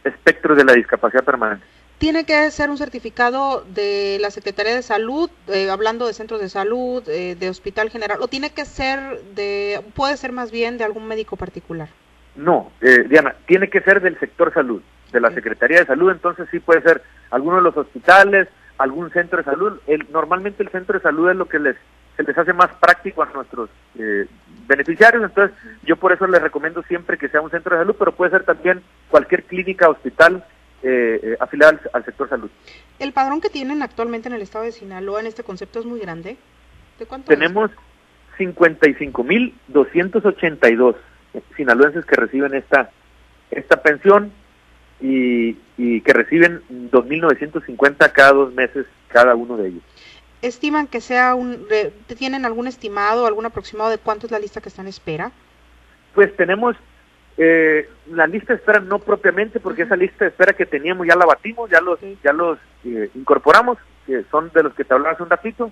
[0.03, 1.65] espectros de la discapacidad permanente.
[1.97, 6.49] ¿Tiene que ser un certificado de la Secretaría de Salud, eh, hablando de centros de
[6.49, 10.83] salud, eh, de hospital general, o tiene que ser de, puede ser más bien de
[10.83, 11.87] algún médico particular?
[12.35, 14.81] No, Diana, tiene que ser del sector salud,
[15.13, 19.39] de la Secretaría de Salud, entonces sí puede ser alguno de los hospitales, algún centro
[19.39, 19.79] de salud.
[19.87, 21.75] El, normalmente el centro de salud es lo que les,
[22.15, 24.27] se les hace más práctico a nuestros eh,
[24.67, 28.11] beneficiarios, entonces yo por eso les recomiendo siempre que sea un centro de salud, pero
[28.13, 30.45] puede ser también cualquier clínica, hospital
[30.83, 32.51] eh, eh afiliada al, sector salud.
[32.99, 35.99] ¿El padrón que tienen actualmente en el estado de Sinaloa en este concepto es muy
[35.99, 36.37] grande?
[36.99, 37.71] ¿De cuánto Tenemos
[38.37, 40.95] 55.282
[41.55, 42.91] sinaloenses que reciben esta,
[43.51, 44.31] esta pensión
[44.99, 49.83] y, y que reciben 2.950 cada dos meses cada uno de ellos.
[50.41, 51.65] ¿Estiman que sea un,
[52.17, 55.31] tienen algún estimado, algún aproximado de cuánto es la lista que está en espera?
[56.13, 56.75] Pues tenemos
[57.37, 61.15] eh, la lista de espera no propiamente, porque esa lista de espera que teníamos ya
[61.15, 65.13] la batimos, ya los, ya los eh, incorporamos, que son de los que te hablaba
[65.13, 65.71] hace un ratito,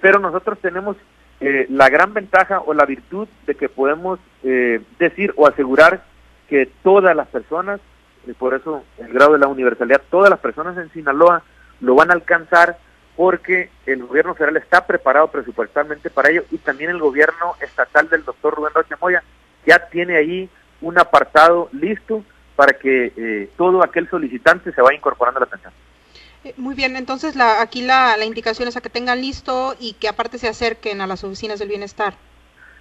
[0.00, 0.96] pero nosotros tenemos
[1.40, 6.02] eh, la gran ventaja o la virtud de que podemos eh, decir o asegurar
[6.48, 7.80] que todas las personas,
[8.26, 11.42] y por eso el grado de la universalidad, todas las personas en Sinaloa
[11.80, 12.78] lo van a alcanzar
[13.16, 18.24] porque el gobierno federal está preparado presupuestalmente para ello y también el gobierno estatal del
[18.24, 19.22] doctor Rubén Rocha Moya
[19.66, 20.48] ya tiene ahí
[20.80, 22.24] un apartado listo
[22.56, 25.72] para que eh, todo aquel solicitante se vaya incorporando a la pensión.
[26.44, 29.94] Eh, muy bien, entonces la, aquí la, la, indicación es a que tengan listo y
[29.94, 32.14] que aparte se acerquen a las oficinas del bienestar.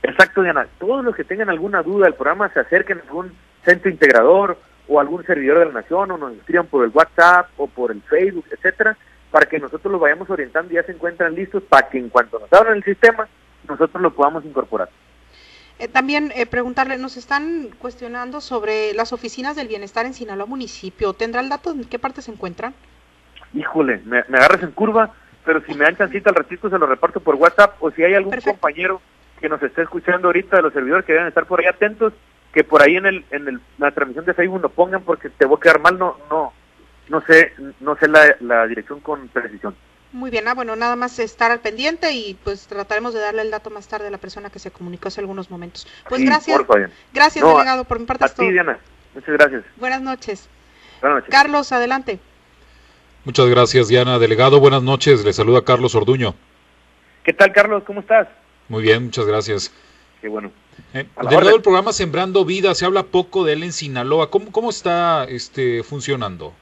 [0.03, 0.67] Exacto, Diana.
[0.79, 3.33] Todos los que tengan alguna duda del programa se acerquen a algún
[3.65, 4.57] centro integrador
[4.89, 8.01] o algún servidor de la nación o nos escriban por el WhatsApp o por el
[8.01, 8.97] Facebook, etcétera,
[9.31, 12.39] para que nosotros los vayamos orientando y ya se encuentran listos para que en cuanto
[12.39, 13.27] nos abran el sistema,
[13.67, 14.89] nosotros lo podamos incorporar.
[15.77, 21.13] Eh, también eh, preguntarle, nos están cuestionando sobre las oficinas del bienestar en Sinaloa municipio.
[21.13, 22.73] ¿Tendrá el dato en qué parte se encuentran?
[23.53, 25.13] híjole, me, me, agarras en curva,
[25.45, 28.13] pero si me dan chancita al ratito se lo reparto por WhatsApp o si hay
[28.13, 28.59] algún Perfecto.
[28.59, 29.01] compañero
[29.39, 32.13] que nos esté escuchando ahorita de los servidores que deben estar por ahí atentos,
[32.53, 35.45] que por ahí en el en el, la transmisión de Facebook lo pongan porque te
[35.45, 36.53] voy a quedar mal, no no
[37.09, 39.75] no sé no sé la, la dirección con precisión.
[40.11, 43.51] Muy bien, ah, bueno, nada más estar al pendiente y pues trataremos de darle el
[43.51, 45.87] dato más tarde a la persona que se comunicó hace algunos momentos.
[46.07, 46.57] Pues sí, gracias.
[46.57, 48.47] Porfa, gracias, no, delegado, por mi parte a es todo.
[48.47, 48.79] ti, Diana.
[49.13, 49.63] Muchas gracias.
[49.75, 50.49] Buenas noches.
[51.01, 51.31] Buenas noches.
[51.31, 52.19] Carlos, adelante.
[53.23, 54.17] Muchas gracias, Diana.
[54.17, 55.23] Delegado, buenas noches.
[55.23, 56.33] Le saluda Carlos Orduño.
[57.23, 57.83] ¿Qué tal, Carlos?
[57.85, 58.27] ¿Cómo estás?
[58.67, 59.71] Muy bien, muchas gracias.
[60.21, 60.51] Qué bueno.
[60.93, 64.29] Eh, delegado del programa Sembrando Vida, se habla poco de él en Sinaloa.
[64.29, 66.53] ¿Cómo, cómo está este, funcionando?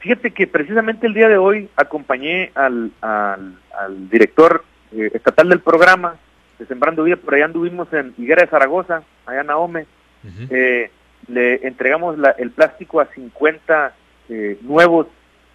[0.00, 5.60] Fíjate que precisamente el día de hoy acompañé al, al, al director eh, estatal del
[5.60, 6.16] programa
[6.58, 9.50] de Sembrando Vida, por allá anduvimos en Higuera de Zaragoza, allá en.
[9.50, 10.48] Uh -huh.
[10.50, 10.90] eh,
[11.28, 13.94] le entregamos la, el plástico a 50
[14.28, 15.06] eh, nuevos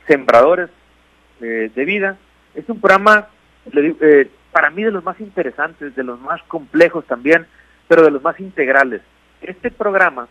[0.07, 0.69] sembradores
[1.41, 2.17] eh, de vida.
[2.55, 3.27] Es un programa,
[3.73, 7.45] eh, para mí, de los más interesantes, de los más complejos también,
[7.87, 9.01] pero de los más integrales.
[9.41, 10.27] Este programa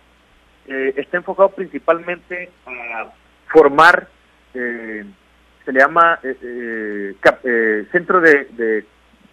[0.67, 3.11] eh, está enfocado principalmente a
[3.49, 4.09] formar,
[4.55, 5.05] eh,
[5.65, 7.41] se le llama eh, cap,
[7.93, 8.85] Centro de, de,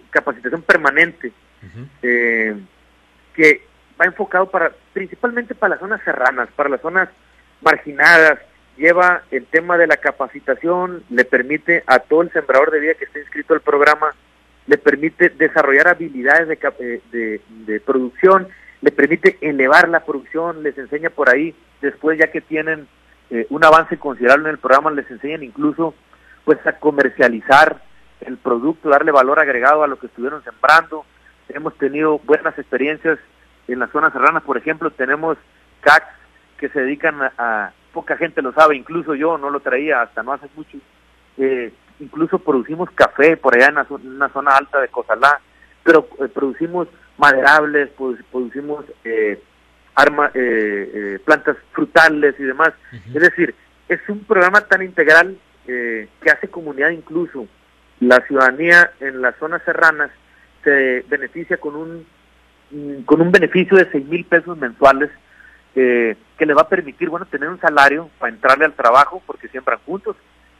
[0.09, 2.65] Capacitación Permanente, uh -huh.
[3.33, 3.61] que
[3.99, 7.09] va enfocado para principalmente para las zonas serranas, para las zonas
[7.61, 8.39] marginadas,
[8.77, 13.05] lleva el tema de la capacitación, le permite a todo el sembrador de vida que
[13.05, 14.13] esté inscrito al programa,
[14.67, 18.47] le permite desarrollar habilidades de, de, de, producción,
[18.81, 22.87] le permite elevar la producción, les enseña por ahí, después ya que tienen
[23.29, 25.93] eh, un avance considerable en el programa, les enseñan incluso
[26.43, 27.81] pues a comercializar
[28.21, 31.05] el producto, darle valor agregado a lo que estuvieron sembrando.
[31.49, 33.19] Hemos tenido buenas experiencias
[33.67, 35.37] en las zonas serranas, por ejemplo, tenemos
[35.81, 36.07] CACs
[36.57, 40.21] que se dedican a, a poca gente lo sabe, incluso yo no lo traía hasta
[40.21, 40.77] no hace mucho.
[41.37, 45.39] Eh, incluso producimos café por allá en una, zona alta de Cozalá,
[45.83, 47.89] pero eh, producimos maderables,
[48.31, 49.41] producimos eh,
[49.95, 52.73] arma, eh, plantas frutales y demás.
[52.91, 53.15] Uh -huh.
[53.15, 53.55] Es decir,
[53.87, 57.47] es un programa tan integral que hace comunidad incluso.
[57.99, 60.11] La ciudadanía en las zonas serranas
[60.63, 62.05] se beneficia con un
[63.05, 65.09] con un beneficio de seis mil pesos mensuales
[65.75, 69.49] eh, que le va a permitir, bueno, tener un salario para entrarle al trabajo, porque
[69.49, 70.15] siembran juntos.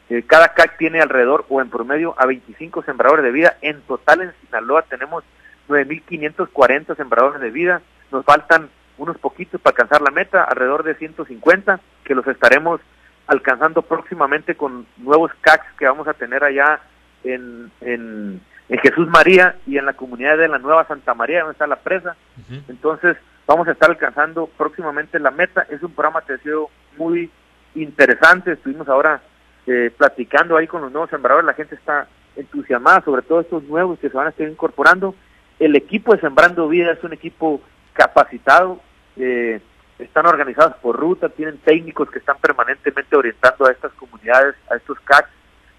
[0.08, 3.56] Eh, cada CAC tiene alrededor o en promedio a 25 sembradores de vida.
[3.60, 5.24] En total en Sinaloa tenemos
[5.68, 7.82] 9.540 sembradores de vida.
[8.12, 12.80] Nos faltan unos poquitos para alcanzar la meta, alrededor de 150, que los estaremos
[13.26, 16.80] alcanzando próximamente con nuevos CACs que vamos a tener allá
[17.24, 21.52] en, en, en Jesús María y en la comunidad de la Nueva Santa María, donde
[21.52, 22.16] está la presa.
[22.36, 22.62] Uh -huh.
[22.68, 23.16] Entonces,
[23.46, 25.66] vamos a estar alcanzando próximamente la meta.
[25.68, 27.30] Es un programa que ha sido muy
[27.74, 28.52] interesante.
[28.52, 29.20] Estuvimos ahora
[29.66, 31.46] eh, platicando ahí con los nuevos sembradores.
[31.46, 35.14] La gente está entusiasmada, sobre todo estos nuevos que se van a estar incorporando.
[35.58, 37.60] El equipo de Sembrando Vida es un equipo
[37.92, 38.80] capacitado.
[39.16, 39.60] Eh,
[39.98, 45.00] están organizados por ruta, tienen técnicos que están permanentemente orientando a estas comunidades, a estos
[45.00, 45.30] CACs,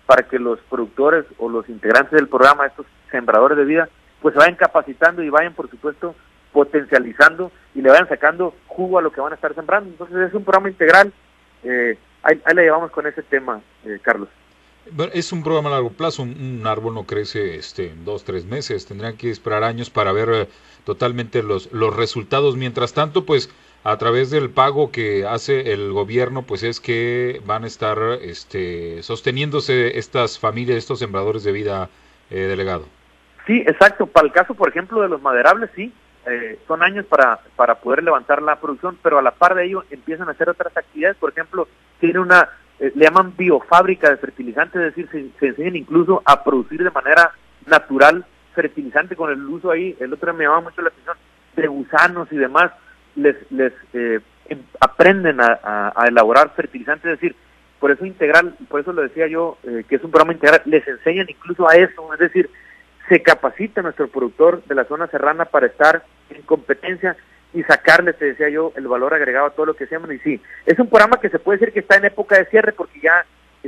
[0.07, 3.89] para que los productores o los integrantes del programa, estos sembradores de vida,
[4.21, 6.15] pues se vayan capacitando y vayan, por supuesto,
[6.51, 9.89] potencializando y le vayan sacando jugo a lo que van a estar sembrando.
[9.89, 11.13] Entonces es un programa integral.
[11.63, 14.29] Eh, ahí, ahí le llevamos con ese tema, eh, Carlos.
[15.13, 18.85] es un programa a largo plazo, un, árbol no crece este, en dos, tres meses,
[18.85, 20.47] tendrán que esperar años para ver eh,
[20.83, 22.55] totalmente los, los resultados.
[22.55, 23.49] Mientras tanto, pues
[23.83, 29.01] a través del pago que hace el gobierno, pues es que van a estar este,
[29.01, 31.89] sosteniéndose estas familias, estos sembradores de vida,
[32.29, 32.85] eh, delegado.
[33.45, 34.05] Sí, exacto.
[34.05, 35.93] Para el caso, por ejemplo, de los maderables, sí,
[36.25, 39.85] eh, son años para, para poder levantar la producción, pero a la par de ello
[39.89, 41.15] empiezan a hacer otras actividades.
[41.15, 45.75] Por ejemplo, tiene una, eh, le llaman biofábrica de fertilizantes, es decir, se, se, enseñan
[45.75, 47.31] incluso a producir de manera
[47.65, 49.95] natural fertilizante con el uso ahí.
[49.99, 51.17] El otro me llamaba mucho la atención
[51.55, 52.71] de gusanos y demás.
[53.15, 57.35] Les, les eh, em, aprenden a, a, elaborar fertilizantes, es decir,
[57.79, 61.27] por eso integral, por eso lo decía yo, que es un programa integral, les enseñan
[61.29, 62.49] incluso a eso, es decir,
[63.07, 67.15] se capacita nuestro productor de la zona serrana para estar en competencia
[67.57, 70.11] y sacarle, te decía yo, el valor agregado a todo lo que hacemos.
[70.11, 72.71] Y sí, es un programa que se puede decir que está en época de cierre
[72.71, 73.25] porque ya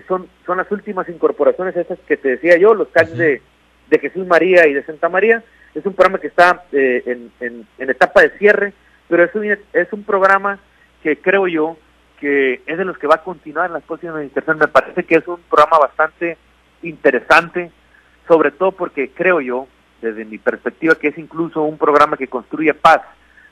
[0.07, 3.41] son, son las últimas incorporaciones esas que te decía yo, los calles de,
[3.89, 5.43] de, Jesús María y de Santa María.
[5.73, 8.73] Es un programa que está eh, en, en, en, etapa de cierre,
[9.07, 10.59] pero es un, es un programa
[11.01, 11.75] que creo yo
[12.19, 14.61] que es de los que va a continuar en las próximas administraciones.
[14.61, 16.37] Me parece que es un programa bastante
[16.83, 17.71] interesante,
[18.27, 19.67] sobre todo porque creo yo,
[20.01, 23.01] desde mi perspectiva, que es incluso un programa que construye paz.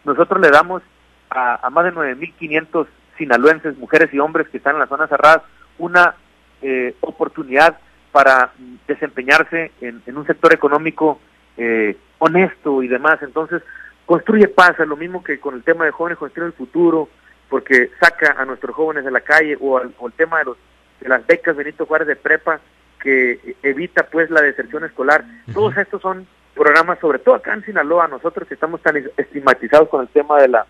[0.07, 0.81] Nosotros le damos
[1.29, 5.41] a, más de 9.500 sinaloenses, mujeres y hombres que están en las zonas cerradas,
[5.77, 6.15] una
[6.61, 7.77] eh, oportunidad
[8.13, 8.51] para
[8.87, 11.19] desempeñarse en, un sector económico
[11.57, 13.21] eh, honesto y demás.
[13.21, 13.61] Entonces,
[14.05, 17.09] construye paz, es lo mismo que con el tema de jóvenes construye el futuro,
[17.49, 20.57] porque saca a nuestros jóvenes de la calle, o, o el tema de, los,
[21.01, 22.61] de las becas Benito Juárez de prepa,
[23.01, 25.25] que evita pues la deserción escolar.
[25.53, 26.25] Todos estos son
[26.57, 30.47] programas, sobre todo acá en Sinaloa, nosotros que estamos tan estigmatizados con el tema de
[30.49, 30.65] la,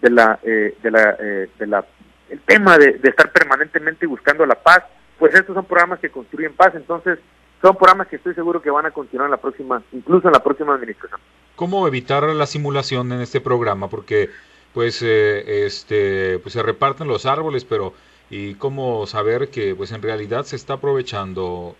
[0.00, 1.84] de la, eh, de la, eh, de la,
[2.30, 4.84] el tema de, estar permanentemente buscando la paz,
[5.18, 7.18] pues estos son programas que construyen paz, entonces
[7.60, 10.42] son programas que estoy seguro que van a continuar en la próxima, incluso en la
[10.42, 11.20] próxima administración.
[11.56, 13.88] ¿Cómo evitar la simulación en este programa?
[13.88, 14.30] Porque
[14.72, 17.94] pues eh, este pues se reparten los árboles, pero
[18.28, 21.76] y cómo saber que pues en realidad se está aprovechando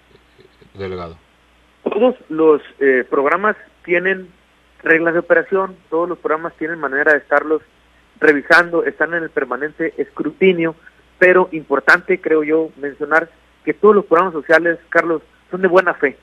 [0.74, 1.18] delegado
[1.90, 4.28] todos los eh, programas tienen
[4.82, 7.62] reglas de operación todos los programas tienen manera de estarlos
[8.20, 10.74] revisando están en el permanente escrutinio
[11.18, 13.30] pero importante creo yo mencionar
[13.64, 16.16] que todos los programas sociales Carlos son de buena fe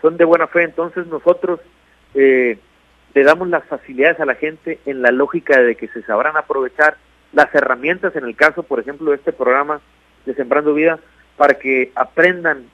[0.00, 0.62] son de buena fe.
[0.62, 1.60] Entonces nosotros
[2.14, 2.58] eh,
[3.14, 6.96] le damos las facilidades a la gente en la lógica de que se sabrán aprovechar
[7.32, 9.80] las herramientas, en el caso, por ejemplo, de este programa
[10.24, 10.98] de Sembrando Vida,
[11.36, 12.64] para que aprendan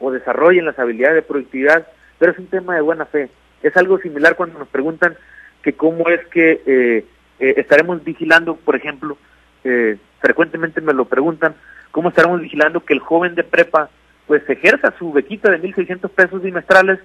[0.00, 1.86] o desarrollen las habilidades de productividad,
[2.18, 3.30] pero es un tema de buena fe.
[3.62, 5.16] Es algo similar cuando nos preguntan
[5.62, 7.04] que cómo es que eh,
[7.38, 9.16] eh, estaremos vigilando, por ejemplo,
[9.64, 11.54] eh, frecuentemente me lo preguntan,
[11.90, 13.90] cómo estaremos vigilando que el joven de prepa
[14.26, 17.00] pues ejerza su bequita de 1.600 pesos bimestrales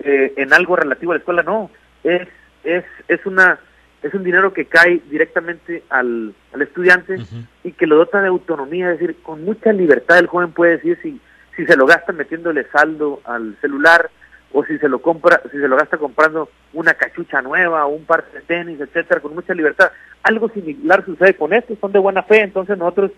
[0.00, 1.42] en algo relativo a la escuela.
[1.42, 1.72] No,
[2.04, 2.28] es,
[2.62, 3.58] es, es una
[4.00, 7.16] es un dinero que cae directamente al, al estudiante
[7.64, 10.98] y que lo dota de autonomía, es decir, con mucha libertad el joven puede decir
[11.02, 11.20] si,
[11.58, 14.08] si se lo gasta metiéndole saldo al celular
[14.52, 18.04] o si se lo compra, si se lo gasta comprando una cachucha nueva o un
[18.04, 19.90] par de tenis, etcétera, con mucha libertad.
[20.22, 23.10] Algo similar sucede con esto, son de buena fe, entonces nosotros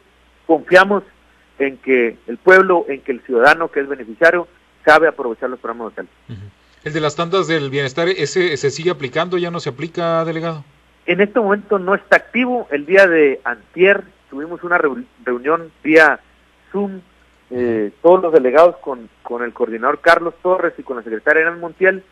[0.46, 1.03] confiamos
[1.59, 4.48] en que el pueblo, en que el ciudadano que es beneficiario
[4.87, 6.07] sabe aprovechar los programas de
[6.83, 10.64] ¿El de las tandas del bienestar, ese se sigue aplicando, ya no se aplica, delegado?
[11.05, 12.66] En este momento no está activo.
[12.70, 16.20] El día de antier tuvimos una reunión vía
[16.72, 17.03] Zoom,
[17.50, 21.60] eh, todos los delegados con, con el coordinador Carlos Torres y con la secretaria Eran
[21.60, 22.02] Montiel,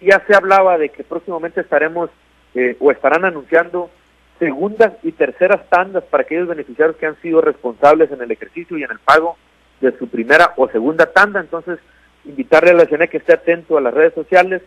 [0.00, 2.10] y ya se hablaba de que próximamente estaremos
[2.54, 3.90] eh, o estarán anunciando
[4.38, 8.82] segundas y terceras tandas para aquellos beneficiarios que han sido responsables en el ejercicio y
[8.82, 9.36] en el pago
[9.80, 11.40] de su primera o segunda tanda.
[11.40, 11.78] Entonces,
[12.24, 14.62] invitarle a la CNE que esté atento a las redes sociales,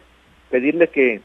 [0.50, 1.22] pedirle que,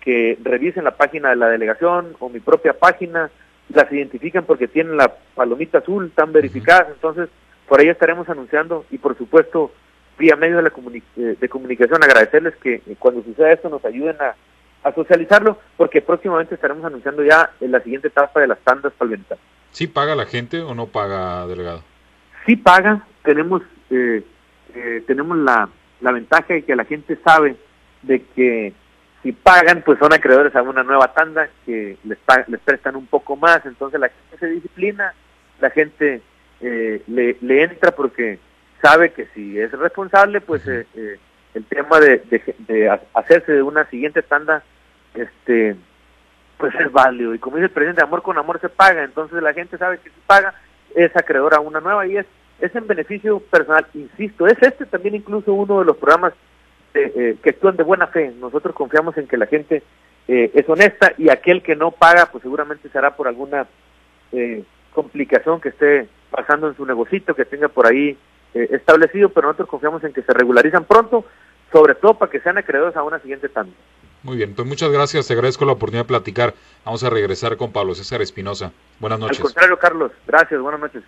[0.00, 3.30] que revisen la página de la delegación o mi propia página,
[3.68, 7.28] las identifiquen porque tienen la palomita azul, están verificadas, entonces
[7.68, 9.72] por ahí estaremos anunciando y por supuesto
[10.18, 10.72] vía medio de, la
[11.16, 14.34] eh, de comunicación agradecerles que eh, cuando suceda esto nos ayuden a,
[14.88, 19.12] a socializarlo porque próximamente estaremos anunciando ya en la siguiente etapa de las tandas para
[19.12, 19.24] el
[19.70, 21.82] ¿Sí paga la gente o no paga, delegado?
[22.46, 24.22] Sí paga, tenemos eh,
[24.74, 25.68] eh, tenemos la,
[26.00, 27.56] la ventaja de que la gente sabe
[28.02, 28.72] de que
[29.22, 33.36] si pagan, pues son acreedores a una nueva tanda que les, les prestan un poco
[33.36, 35.14] más, entonces la gente se disciplina,
[35.60, 36.20] la gente
[36.64, 38.38] eh, le, le entra porque
[38.80, 41.18] sabe que si es responsable, pues eh, eh,
[41.54, 42.22] el tema de,
[42.58, 44.62] de, hacerse de una siguiente tanda,
[45.14, 45.76] este
[46.58, 47.34] pues es válido.
[47.34, 50.08] Y como dice el presidente, amor con amor se paga, entonces la gente sabe que
[50.08, 50.54] si paga,
[50.94, 52.26] es acreedor a una nueva y es
[52.60, 56.32] es en beneficio personal, insisto, es este también incluso uno de los programas
[56.94, 58.32] eh, que actúan de buena fe.
[58.38, 59.82] Nosotros confiamos en que la gente
[60.28, 63.66] eh, es honesta y aquel que no paga, pues seguramente será por alguna
[64.32, 64.62] eh,
[64.94, 68.16] complicación que esté pasando en su negocito, que tenga por ahí
[68.54, 71.24] establecido, pero nosotros confiamos en que se regularizan pronto,
[71.72, 73.74] sobre todo para que sean acreedores a una siguiente tanda.
[74.24, 76.54] Muy bien, pues muchas gracias, te agradezco la oportunidad de platicar.
[76.84, 78.72] Vamos a regresar con Pablo César Espinosa.
[78.98, 79.38] Buenas noches.
[79.38, 81.02] Al contrario, Carlos, gracias, buenas noches.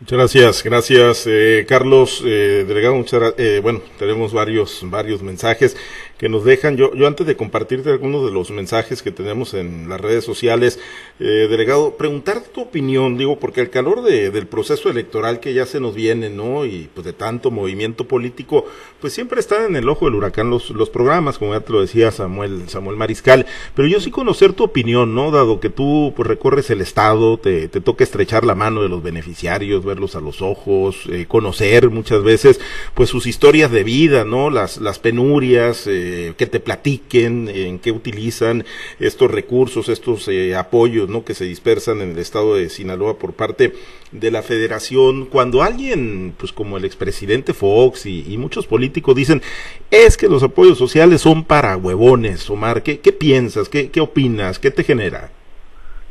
[0.00, 2.94] Muchas gracias, gracias eh, Carlos, eh, delegado.
[2.94, 5.76] Muchas, eh, bueno, tenemos varios varios mensajes
[6.22, 6.76] que nos dejan.
[6.76, 10.78] Yo, yo antes de compartirte algunos de los mensajes que tenemos en las redes sociales,
[11.18, 15.66] eh, delegado, preguntar tu opinión, digo, porque el calor de, del proceso electoral que ya
[15.66, 16.64] se nos viene, ¿no?
[16.64, 18.64] Y pues de tanto movimiento político,
[19.00, 21.80] pues siempre están en el ojo del huracán los, los programas, como ya te lo
[21.80, 23.44] decía Samuel Samuel Mariscal.
[23.74, 25.32] Pero yo sí conocer tu opinión, ¿no?
[25.32, 29.02] Dado que tú pues recorres el estado, te, te toca estrechar la mano de los
[29.02, 32.60] beneficiarios verlos a los ojos, eh, conocer muchas veces
[32.94, 34.50] pues sus historias de vida, ¿no?
[34.50, 38.64] Las, las penurias, eh, que te platiquen en qué utilizan
[38.98, 41.24] estos recursos, estos eh, apoyos, ¿no?
[41.24, 43.72] Que se dispersan en el estado de Sinaloa por parte
[44.12, 45.26] de la federación.
[45.26, 49.42] Cuando alguien, pues como el expresidente Fox y, muchos políticos dicen,
[49.90, 53.68] es que los apoyos sociales son para huevones, Omar, ¿qué, qué piensas?
[53.68, 54.58] ¿Qué, ¿Qué opinas?
[54.58, 55.30] ¿Qué te genera?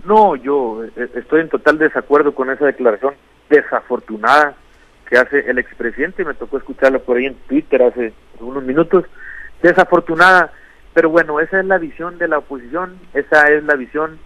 [0.05, 0.83] No, yo
[1.15, 3.13] estoy en total desacuerdo con esa declaración
[3.49, 4.55] desafortunada
[5.11, 9.03] que hace el expresidente, me tocó escucharlo por ahí en Twitter hace unos minutos,
[9.61, 10.51] desafortunada,
[10.93, 14.19] pero bueno, esa es la visión de la oposición, esa es la visión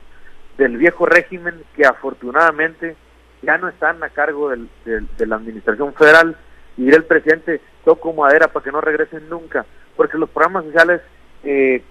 [0.57, 2.95] del viejo régimen que afortunadamente
[3.41, 6.35] ya no están a cargo del, de la administración federal.
[6.77, 9.65] Y el presidente toco madera para que no regresen nunca,
[9.95, 11.01] porque los programas sociales
[11.43, 11.83] eh,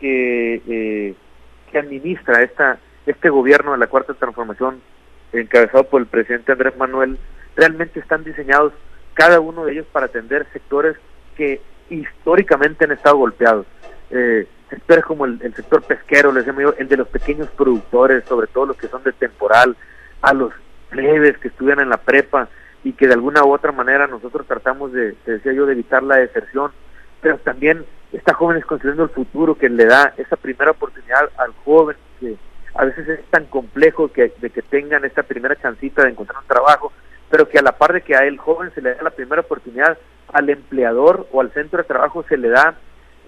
[0.00, 1.14] que, eh,
[1.70, 4.80] que administra esta este gobierno de la cuarta transformación
[5.32, 7.18] encabezado por el presidente Andrés Manuel,
[7.54, 8.72] realmente están diseñados
[9.14, 10.96] cada uno de ellos para atender sectores
[11.36, 11.60] que
[11.90, 13.66] históricamente han estado golpeados.
[14.10, 18.66] Eh, sectores como el, sector pesquero, les llamo el de los pequeños productores, sobre todo
[18.66, 19.76] los que son de temporal,
[20.22, 20.52] a los
[20.90, 22.48] plebes que estudian en la prepa
[22.84, 26.02] y que de alguna u otra manera nosotros tratamos de, te decía yo, de evitar
[26.02, 26.70] la deserción,
[27.20, 31.96] pero también está jóvenes construyendo el futuro que le da esa primera oportunidad al joven
[32.20, 32.36] que
[32.74, 36.46] a veces es tan complejo que, de que tengan esta primera chancita de encontrar un
[36.46, 36.92] trabajo,
[37.30, 39.42] pero que a la par de que a el joven se le da la primera
[39.42, 39.98] oportunidad,
[40.32, 42.76] al empleador o al centro de trabajo se le da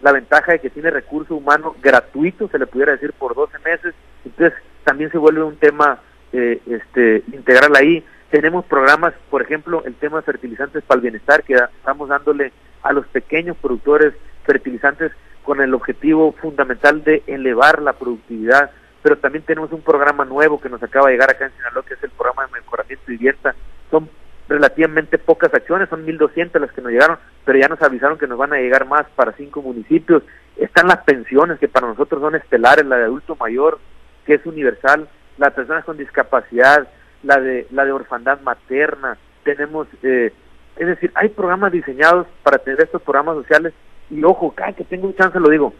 [0.03, 3.95] la ventaja de que tiene recurso humano gratuito, se le pudiera decir por 12 meses,
[4.25, 6.01] entonces también se vuelve un tema
[6.33, 8.05] eh, este integral ahí.
[8.31, 12.93] Tenemos programas, por ejemplo, el tema de fertilizantes para el bienestar, que estamos dándole a
[12.93, 18.71] los pequeños productores fertilizantes con el objetivo fundamental de elevar la productividad
[19.03, 21.95] pero también tenemos un programa nuevo que nos acaba de llegar acá en Sinaloa, que
[21.95, 23.55] es el programa de mejoramiento de vivienda.
[23.91, 24.09] Son
[24.49, 28.39] relativamente pocas acciones, son 1.200 las que nos llegaron, pero ya nos avisaron que nos
[28.39, 30.23] van a llegar más para cinco municipios.
[30.57, 33.79] Están las pensiones, que para nosotros son estelares, la de adulto mayor,
[34.25, 36.89] que es universal, las personas con discapacidad,
[37.23, 39.19] la de, la de orfandad materna.
[39.45, 40.33] Tenemos, eh,
[40.77, 43.75] es decir, hay programas diseñados para tener estos programas sociales
[44.11, 45.75] y ojo, cada que tengo un chance lo digo,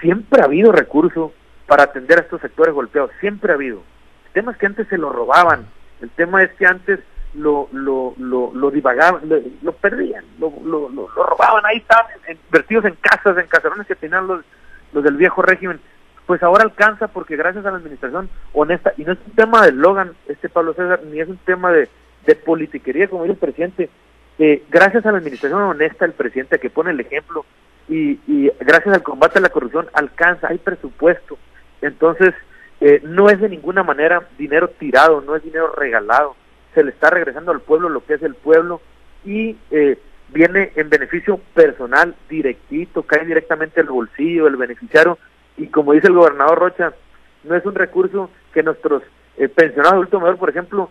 [0.00, 1.32] siempre ha habido recursos
[1.66, 3.10] para atender a estos sectores golpeados.
[3.20, 3.82] Siempre ha habido.
[4.26, 5.66] El tema es que antes se lo robaban.
[6.00, 7.00] El tema es que antes
[7.34, 9.22] lo lo lo, lo divagaban,
[9.62, 11.64] lo, perdían, lo, lo, lo, robaban.
[11.66, 14.44] Ahí estaban invertidos en casas, en caserones que tenían los,
[14.92, 15.80] los del viejo régimen.
[16.26, 19.72] Pues ahora alcanza porque gracias a la administración honesta, y no es un tema de
[19.72, 21.88] Logan, este Pablo César, ni es un tema de,
[22.24, 23.90] de politiquería, como dice el presidente,
[24.38, 27.44] eh, gracias a la administración honesta, el presidente que pone el ejemplo,
[27.88, 31.36] y, y gracias al combate a la corrupción alcanza, hay presupuesto,
[31.82, 32.34] entonces,
[32.80, 36.34] eh, no es de ninguna manera dinero tirado, no es dinero regalado,
[36.74, 38.80] se le está regresando al pueblo lo que es el pueblo
[39.24, 39.98] y eh,
[40.28, 45.18] viene en beneficio personal, directito, cae directamente al bolsillo del beneficiario
[45.56, 46.92] y como dice el gobernador Rocha,
[47.44, 49.02] no es un recurso que nuestros
[49.36, 50.90] eh, pensionados adultos mayores, por ejemplo,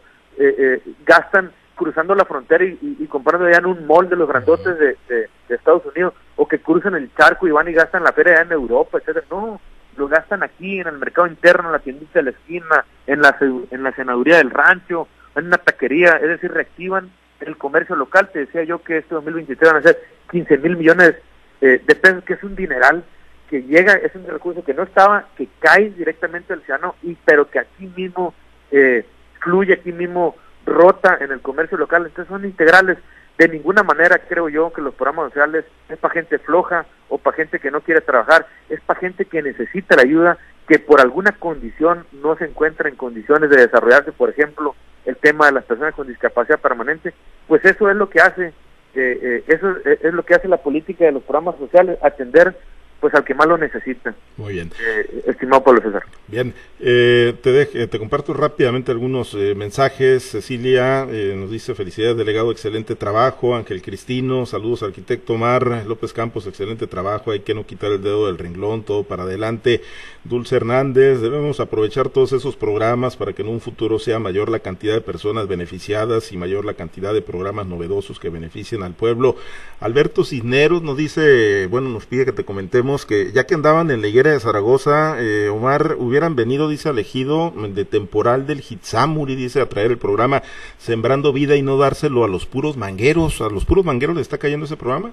[1.06, 4.98] gastan cruzando la frontera y, y, comprando ya en un mall de los grandotes de,
[5.08, 8.42] de, Estados Unidos o que cruzan el charco y van y gastan la feria allá
[8.44, 9.26] en Europa, etcétera.
[9.30, 9.62] No,
[9.98, 13.38] lo gastan aquí en el mercado interno, en la tiendita de la esquina, en la,
[13.40, 18.30] en la senaduría del rancho, en una taquería, es decir, reactivan el comercio local.
[18.32, 20.00] Te decía yo que este 2023 van a ser
[20.32, 21.16] 15 mil millones
[21.62, 23.04] eh, de pesos, que es un dineral
[23.50, 27.50] que llega, es un recurso que no estaba, que cae directamente al ciudadano, y, pero
[27.50, 28.34] que aquí mismo
[28.72, 29.06] eh,
[29.42, 32.06] fluye, aquí mismo rota en el comercio local.
[32.06, 32.98] Entonces son integrales.
[33.38, 37.36] De ninguna manera creo yo que los programas sociales es para gente floja o para
[37.36, 41.32] gente que no quiere trabajar, es para gente que necesita la ayuda, que por alguna
[41.34, 44.76] condición no se encuentra en condiciones de desarrollarse, por ejemplo,
[45.06, 47.14] el tema de las personas con discapacidad permanente,
[47.48, 48.54] pues eso es lo que hace, eh,
[48.96, 52.56] eh, eso es lo que hace la política de los programas sociales, atender
[53.04, 54.16] pues al que más lo necesita.
[54.38, 54.72] Muy bien.
[54.80, 56.04] Eh, estimado Pablo César.
[56.30, 60.24] Bien, eh, te, te comparto rápidamente algunos eh, mensajes.
[60.24, 63.58] Cecilia nos dice felicidades delegado, excelente trabajo.
[63.58, 65.84] Ángel Cristino, saludos arquitecto Mar.
[65.86, 67.32] López Campos, excelente trabajo.
[67.32, 69.82] Hay que no quitar el dedo del renglón, todo para adelante.
[70.24, 74.60] Dulce Hernández, debemos aprovechar todos esos programas para que en un futuro sea mayor la
[74.60, 79.36] cantidad de personas beneficiadas y mayor la cantidad de programas novedosos que beneficien al pueblo.
[79.82, 84.02] Alberto Cisneros nos dice, bueno, nos pide que te comentemos que ya que andaban en
[84.02, 89.62] la higuera de Zaragoza, eh, Omar, hubieran venido, dice, elegido de temporal del Hitsamuri, dice,
[89.62, 90.44] a traer el programa
[90.78, 93.42] Sembrando Vida y no dárselo a los puros mangueros.
[93.42, 95.12] ¿A los puros mangueros le está cayendo ese programa?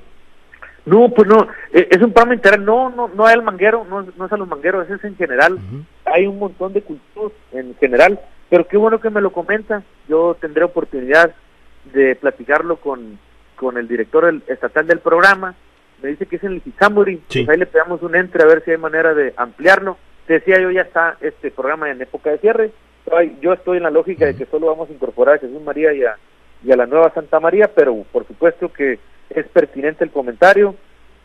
[0.86, 4.02] No, pues no, eh, es un programa integral, no, no, no es al manguero, no,
[4.02, 5.58] no es a los mangueros, es en general.
[6.04, 9.82] Hay un montón de culturas en general, pero qué bueno que me lo comenta.
[10.08, 11.34] Yo tendré oportunidad
[11.92, 13.18] de platicarlo con,
[13.56, 15.54] con el director estatal del programa
[16.02, 18.70] me dice que es en el pues ahí le pegamos un entre a ver si
[18.70, 19.96] hay manera de ampliarlo.
[20.26, 22.70] Te decía yo, ya está este programa en época de cierre.
[23.40, 26.04] Yo estoy en la lógica de que solo vamos a incorporar a Jesús María y
[26.04, 26.16] a,
[26.64, 28.98] y a la nueva Santa María, pero por supuesto que
[29.30, 30.76] es pertinente el comentario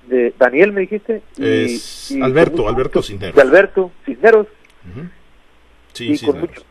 [0.07, 1.21] de Daniel, me dijiste.
[1.38, 3.36] Y, Alberto, Alberto Cisneros.
[3.36, 4.47] De Alberto Cisneros.
[5.93, 6.61] Sí, Con mucho,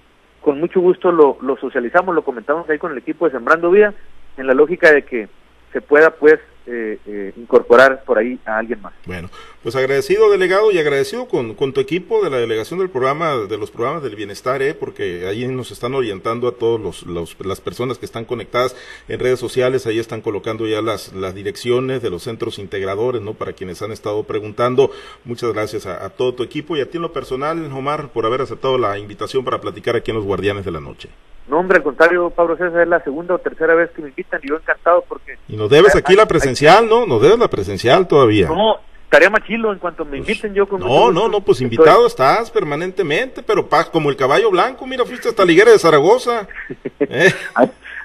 [0.41, 3.95] con mucho gusto lo, lo socializamos, lo comentamos ahí con el equipo de Sembrando Vida,
[4.37, 5.29] en la lógica de que
[5.73, 8.95] se pueda pues eh, eh, incorporar por ahí a alguien más.
[9.05, 9.29] Bueno,
[9.63, 13.59] pues agradecido delegado y agradecido con, con tu equipo de la delegación del programa, de
[13.59, 14.75] los programas del bienestar, ¿eh?
[14.75, 18.77] porque ahí nos están orientando a todos los, las personas que están conectadas
[19.09, 23.35] en redes sociales, ahí están colocando ya las, las direcciones de los centros integradores, ¿no?
[23.35, 24.91] Para quienes han estado preguntando.
[25.25, 28.41] Muchas gracias a, todo tu equipo y a ti en lo personal, Omar, por haber
[28.41, 31.11] aceptado la invitación para platicar aquí en los Guardianes de la Noche.
[31.49, 34.41] No, hombre, al contrario, Pablo César, es la segunda o tercera vez que me invitan
[34.43, 35.37] y yo encantado porque...
[35.49, 37.07] Y nos debes aquí la presencial, ¿no?
[37.07, 38.49] Nos debes la presencial todavía.
[38.49, 40.81] No, estaría más chilo en cuanto me inviten yo con...
[40.81, 45.29] No, no, no, pues invitado estás permanentemente, pero pa, como el caballo blanco, mira, fuiste
[45.29, 46.49] hasta Liguera de Zaragoza.
[47.01, 47.33] ¿eh?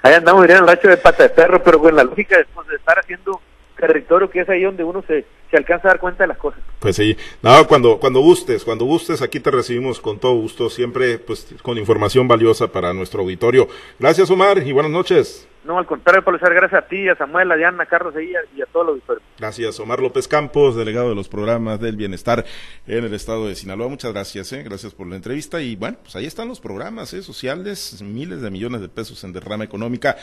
[0.02, 2.76] Ahí andamos, dirían el racho de pata de perro, pero con la lógica después de
[2.76, 3.40] estar haciendo
[3.80, 6.60] territorio que es ahí donde uno se, se alcanza a dar cuenta de las cosas.
[6.78, 11.18] Pues sí, no, cuando, cuando gustes, cuando gustes, aquí te recibimos con todo gusto, siempre
[11.18, 13.68] pues con información valiosa para nuestro auditorio.
[13.98, 15.48] Gracias Omar y buenas noches.
[15.62, 18.66] No, al contrario, Pablo gracias a ti, a Samuel, a Diana, a Carlos y a,
[18.66, 19.22] todos los auditores.
[19.38, 22.46] Gracias, Omar López Campos, delegado de los programas del bienestar
[22.86, 23.88] en el estado de Sinaloa.
[23.88, 24.62] Muchas gracias, ¿eh?
[24.62, 25.60] gracias por la entrevista.
[25.60, 27.22] Y bueno, pues ahí están los programas ¿eh?
[27.22, 30.16] sociales, miles de millones de pesos en derrama económica.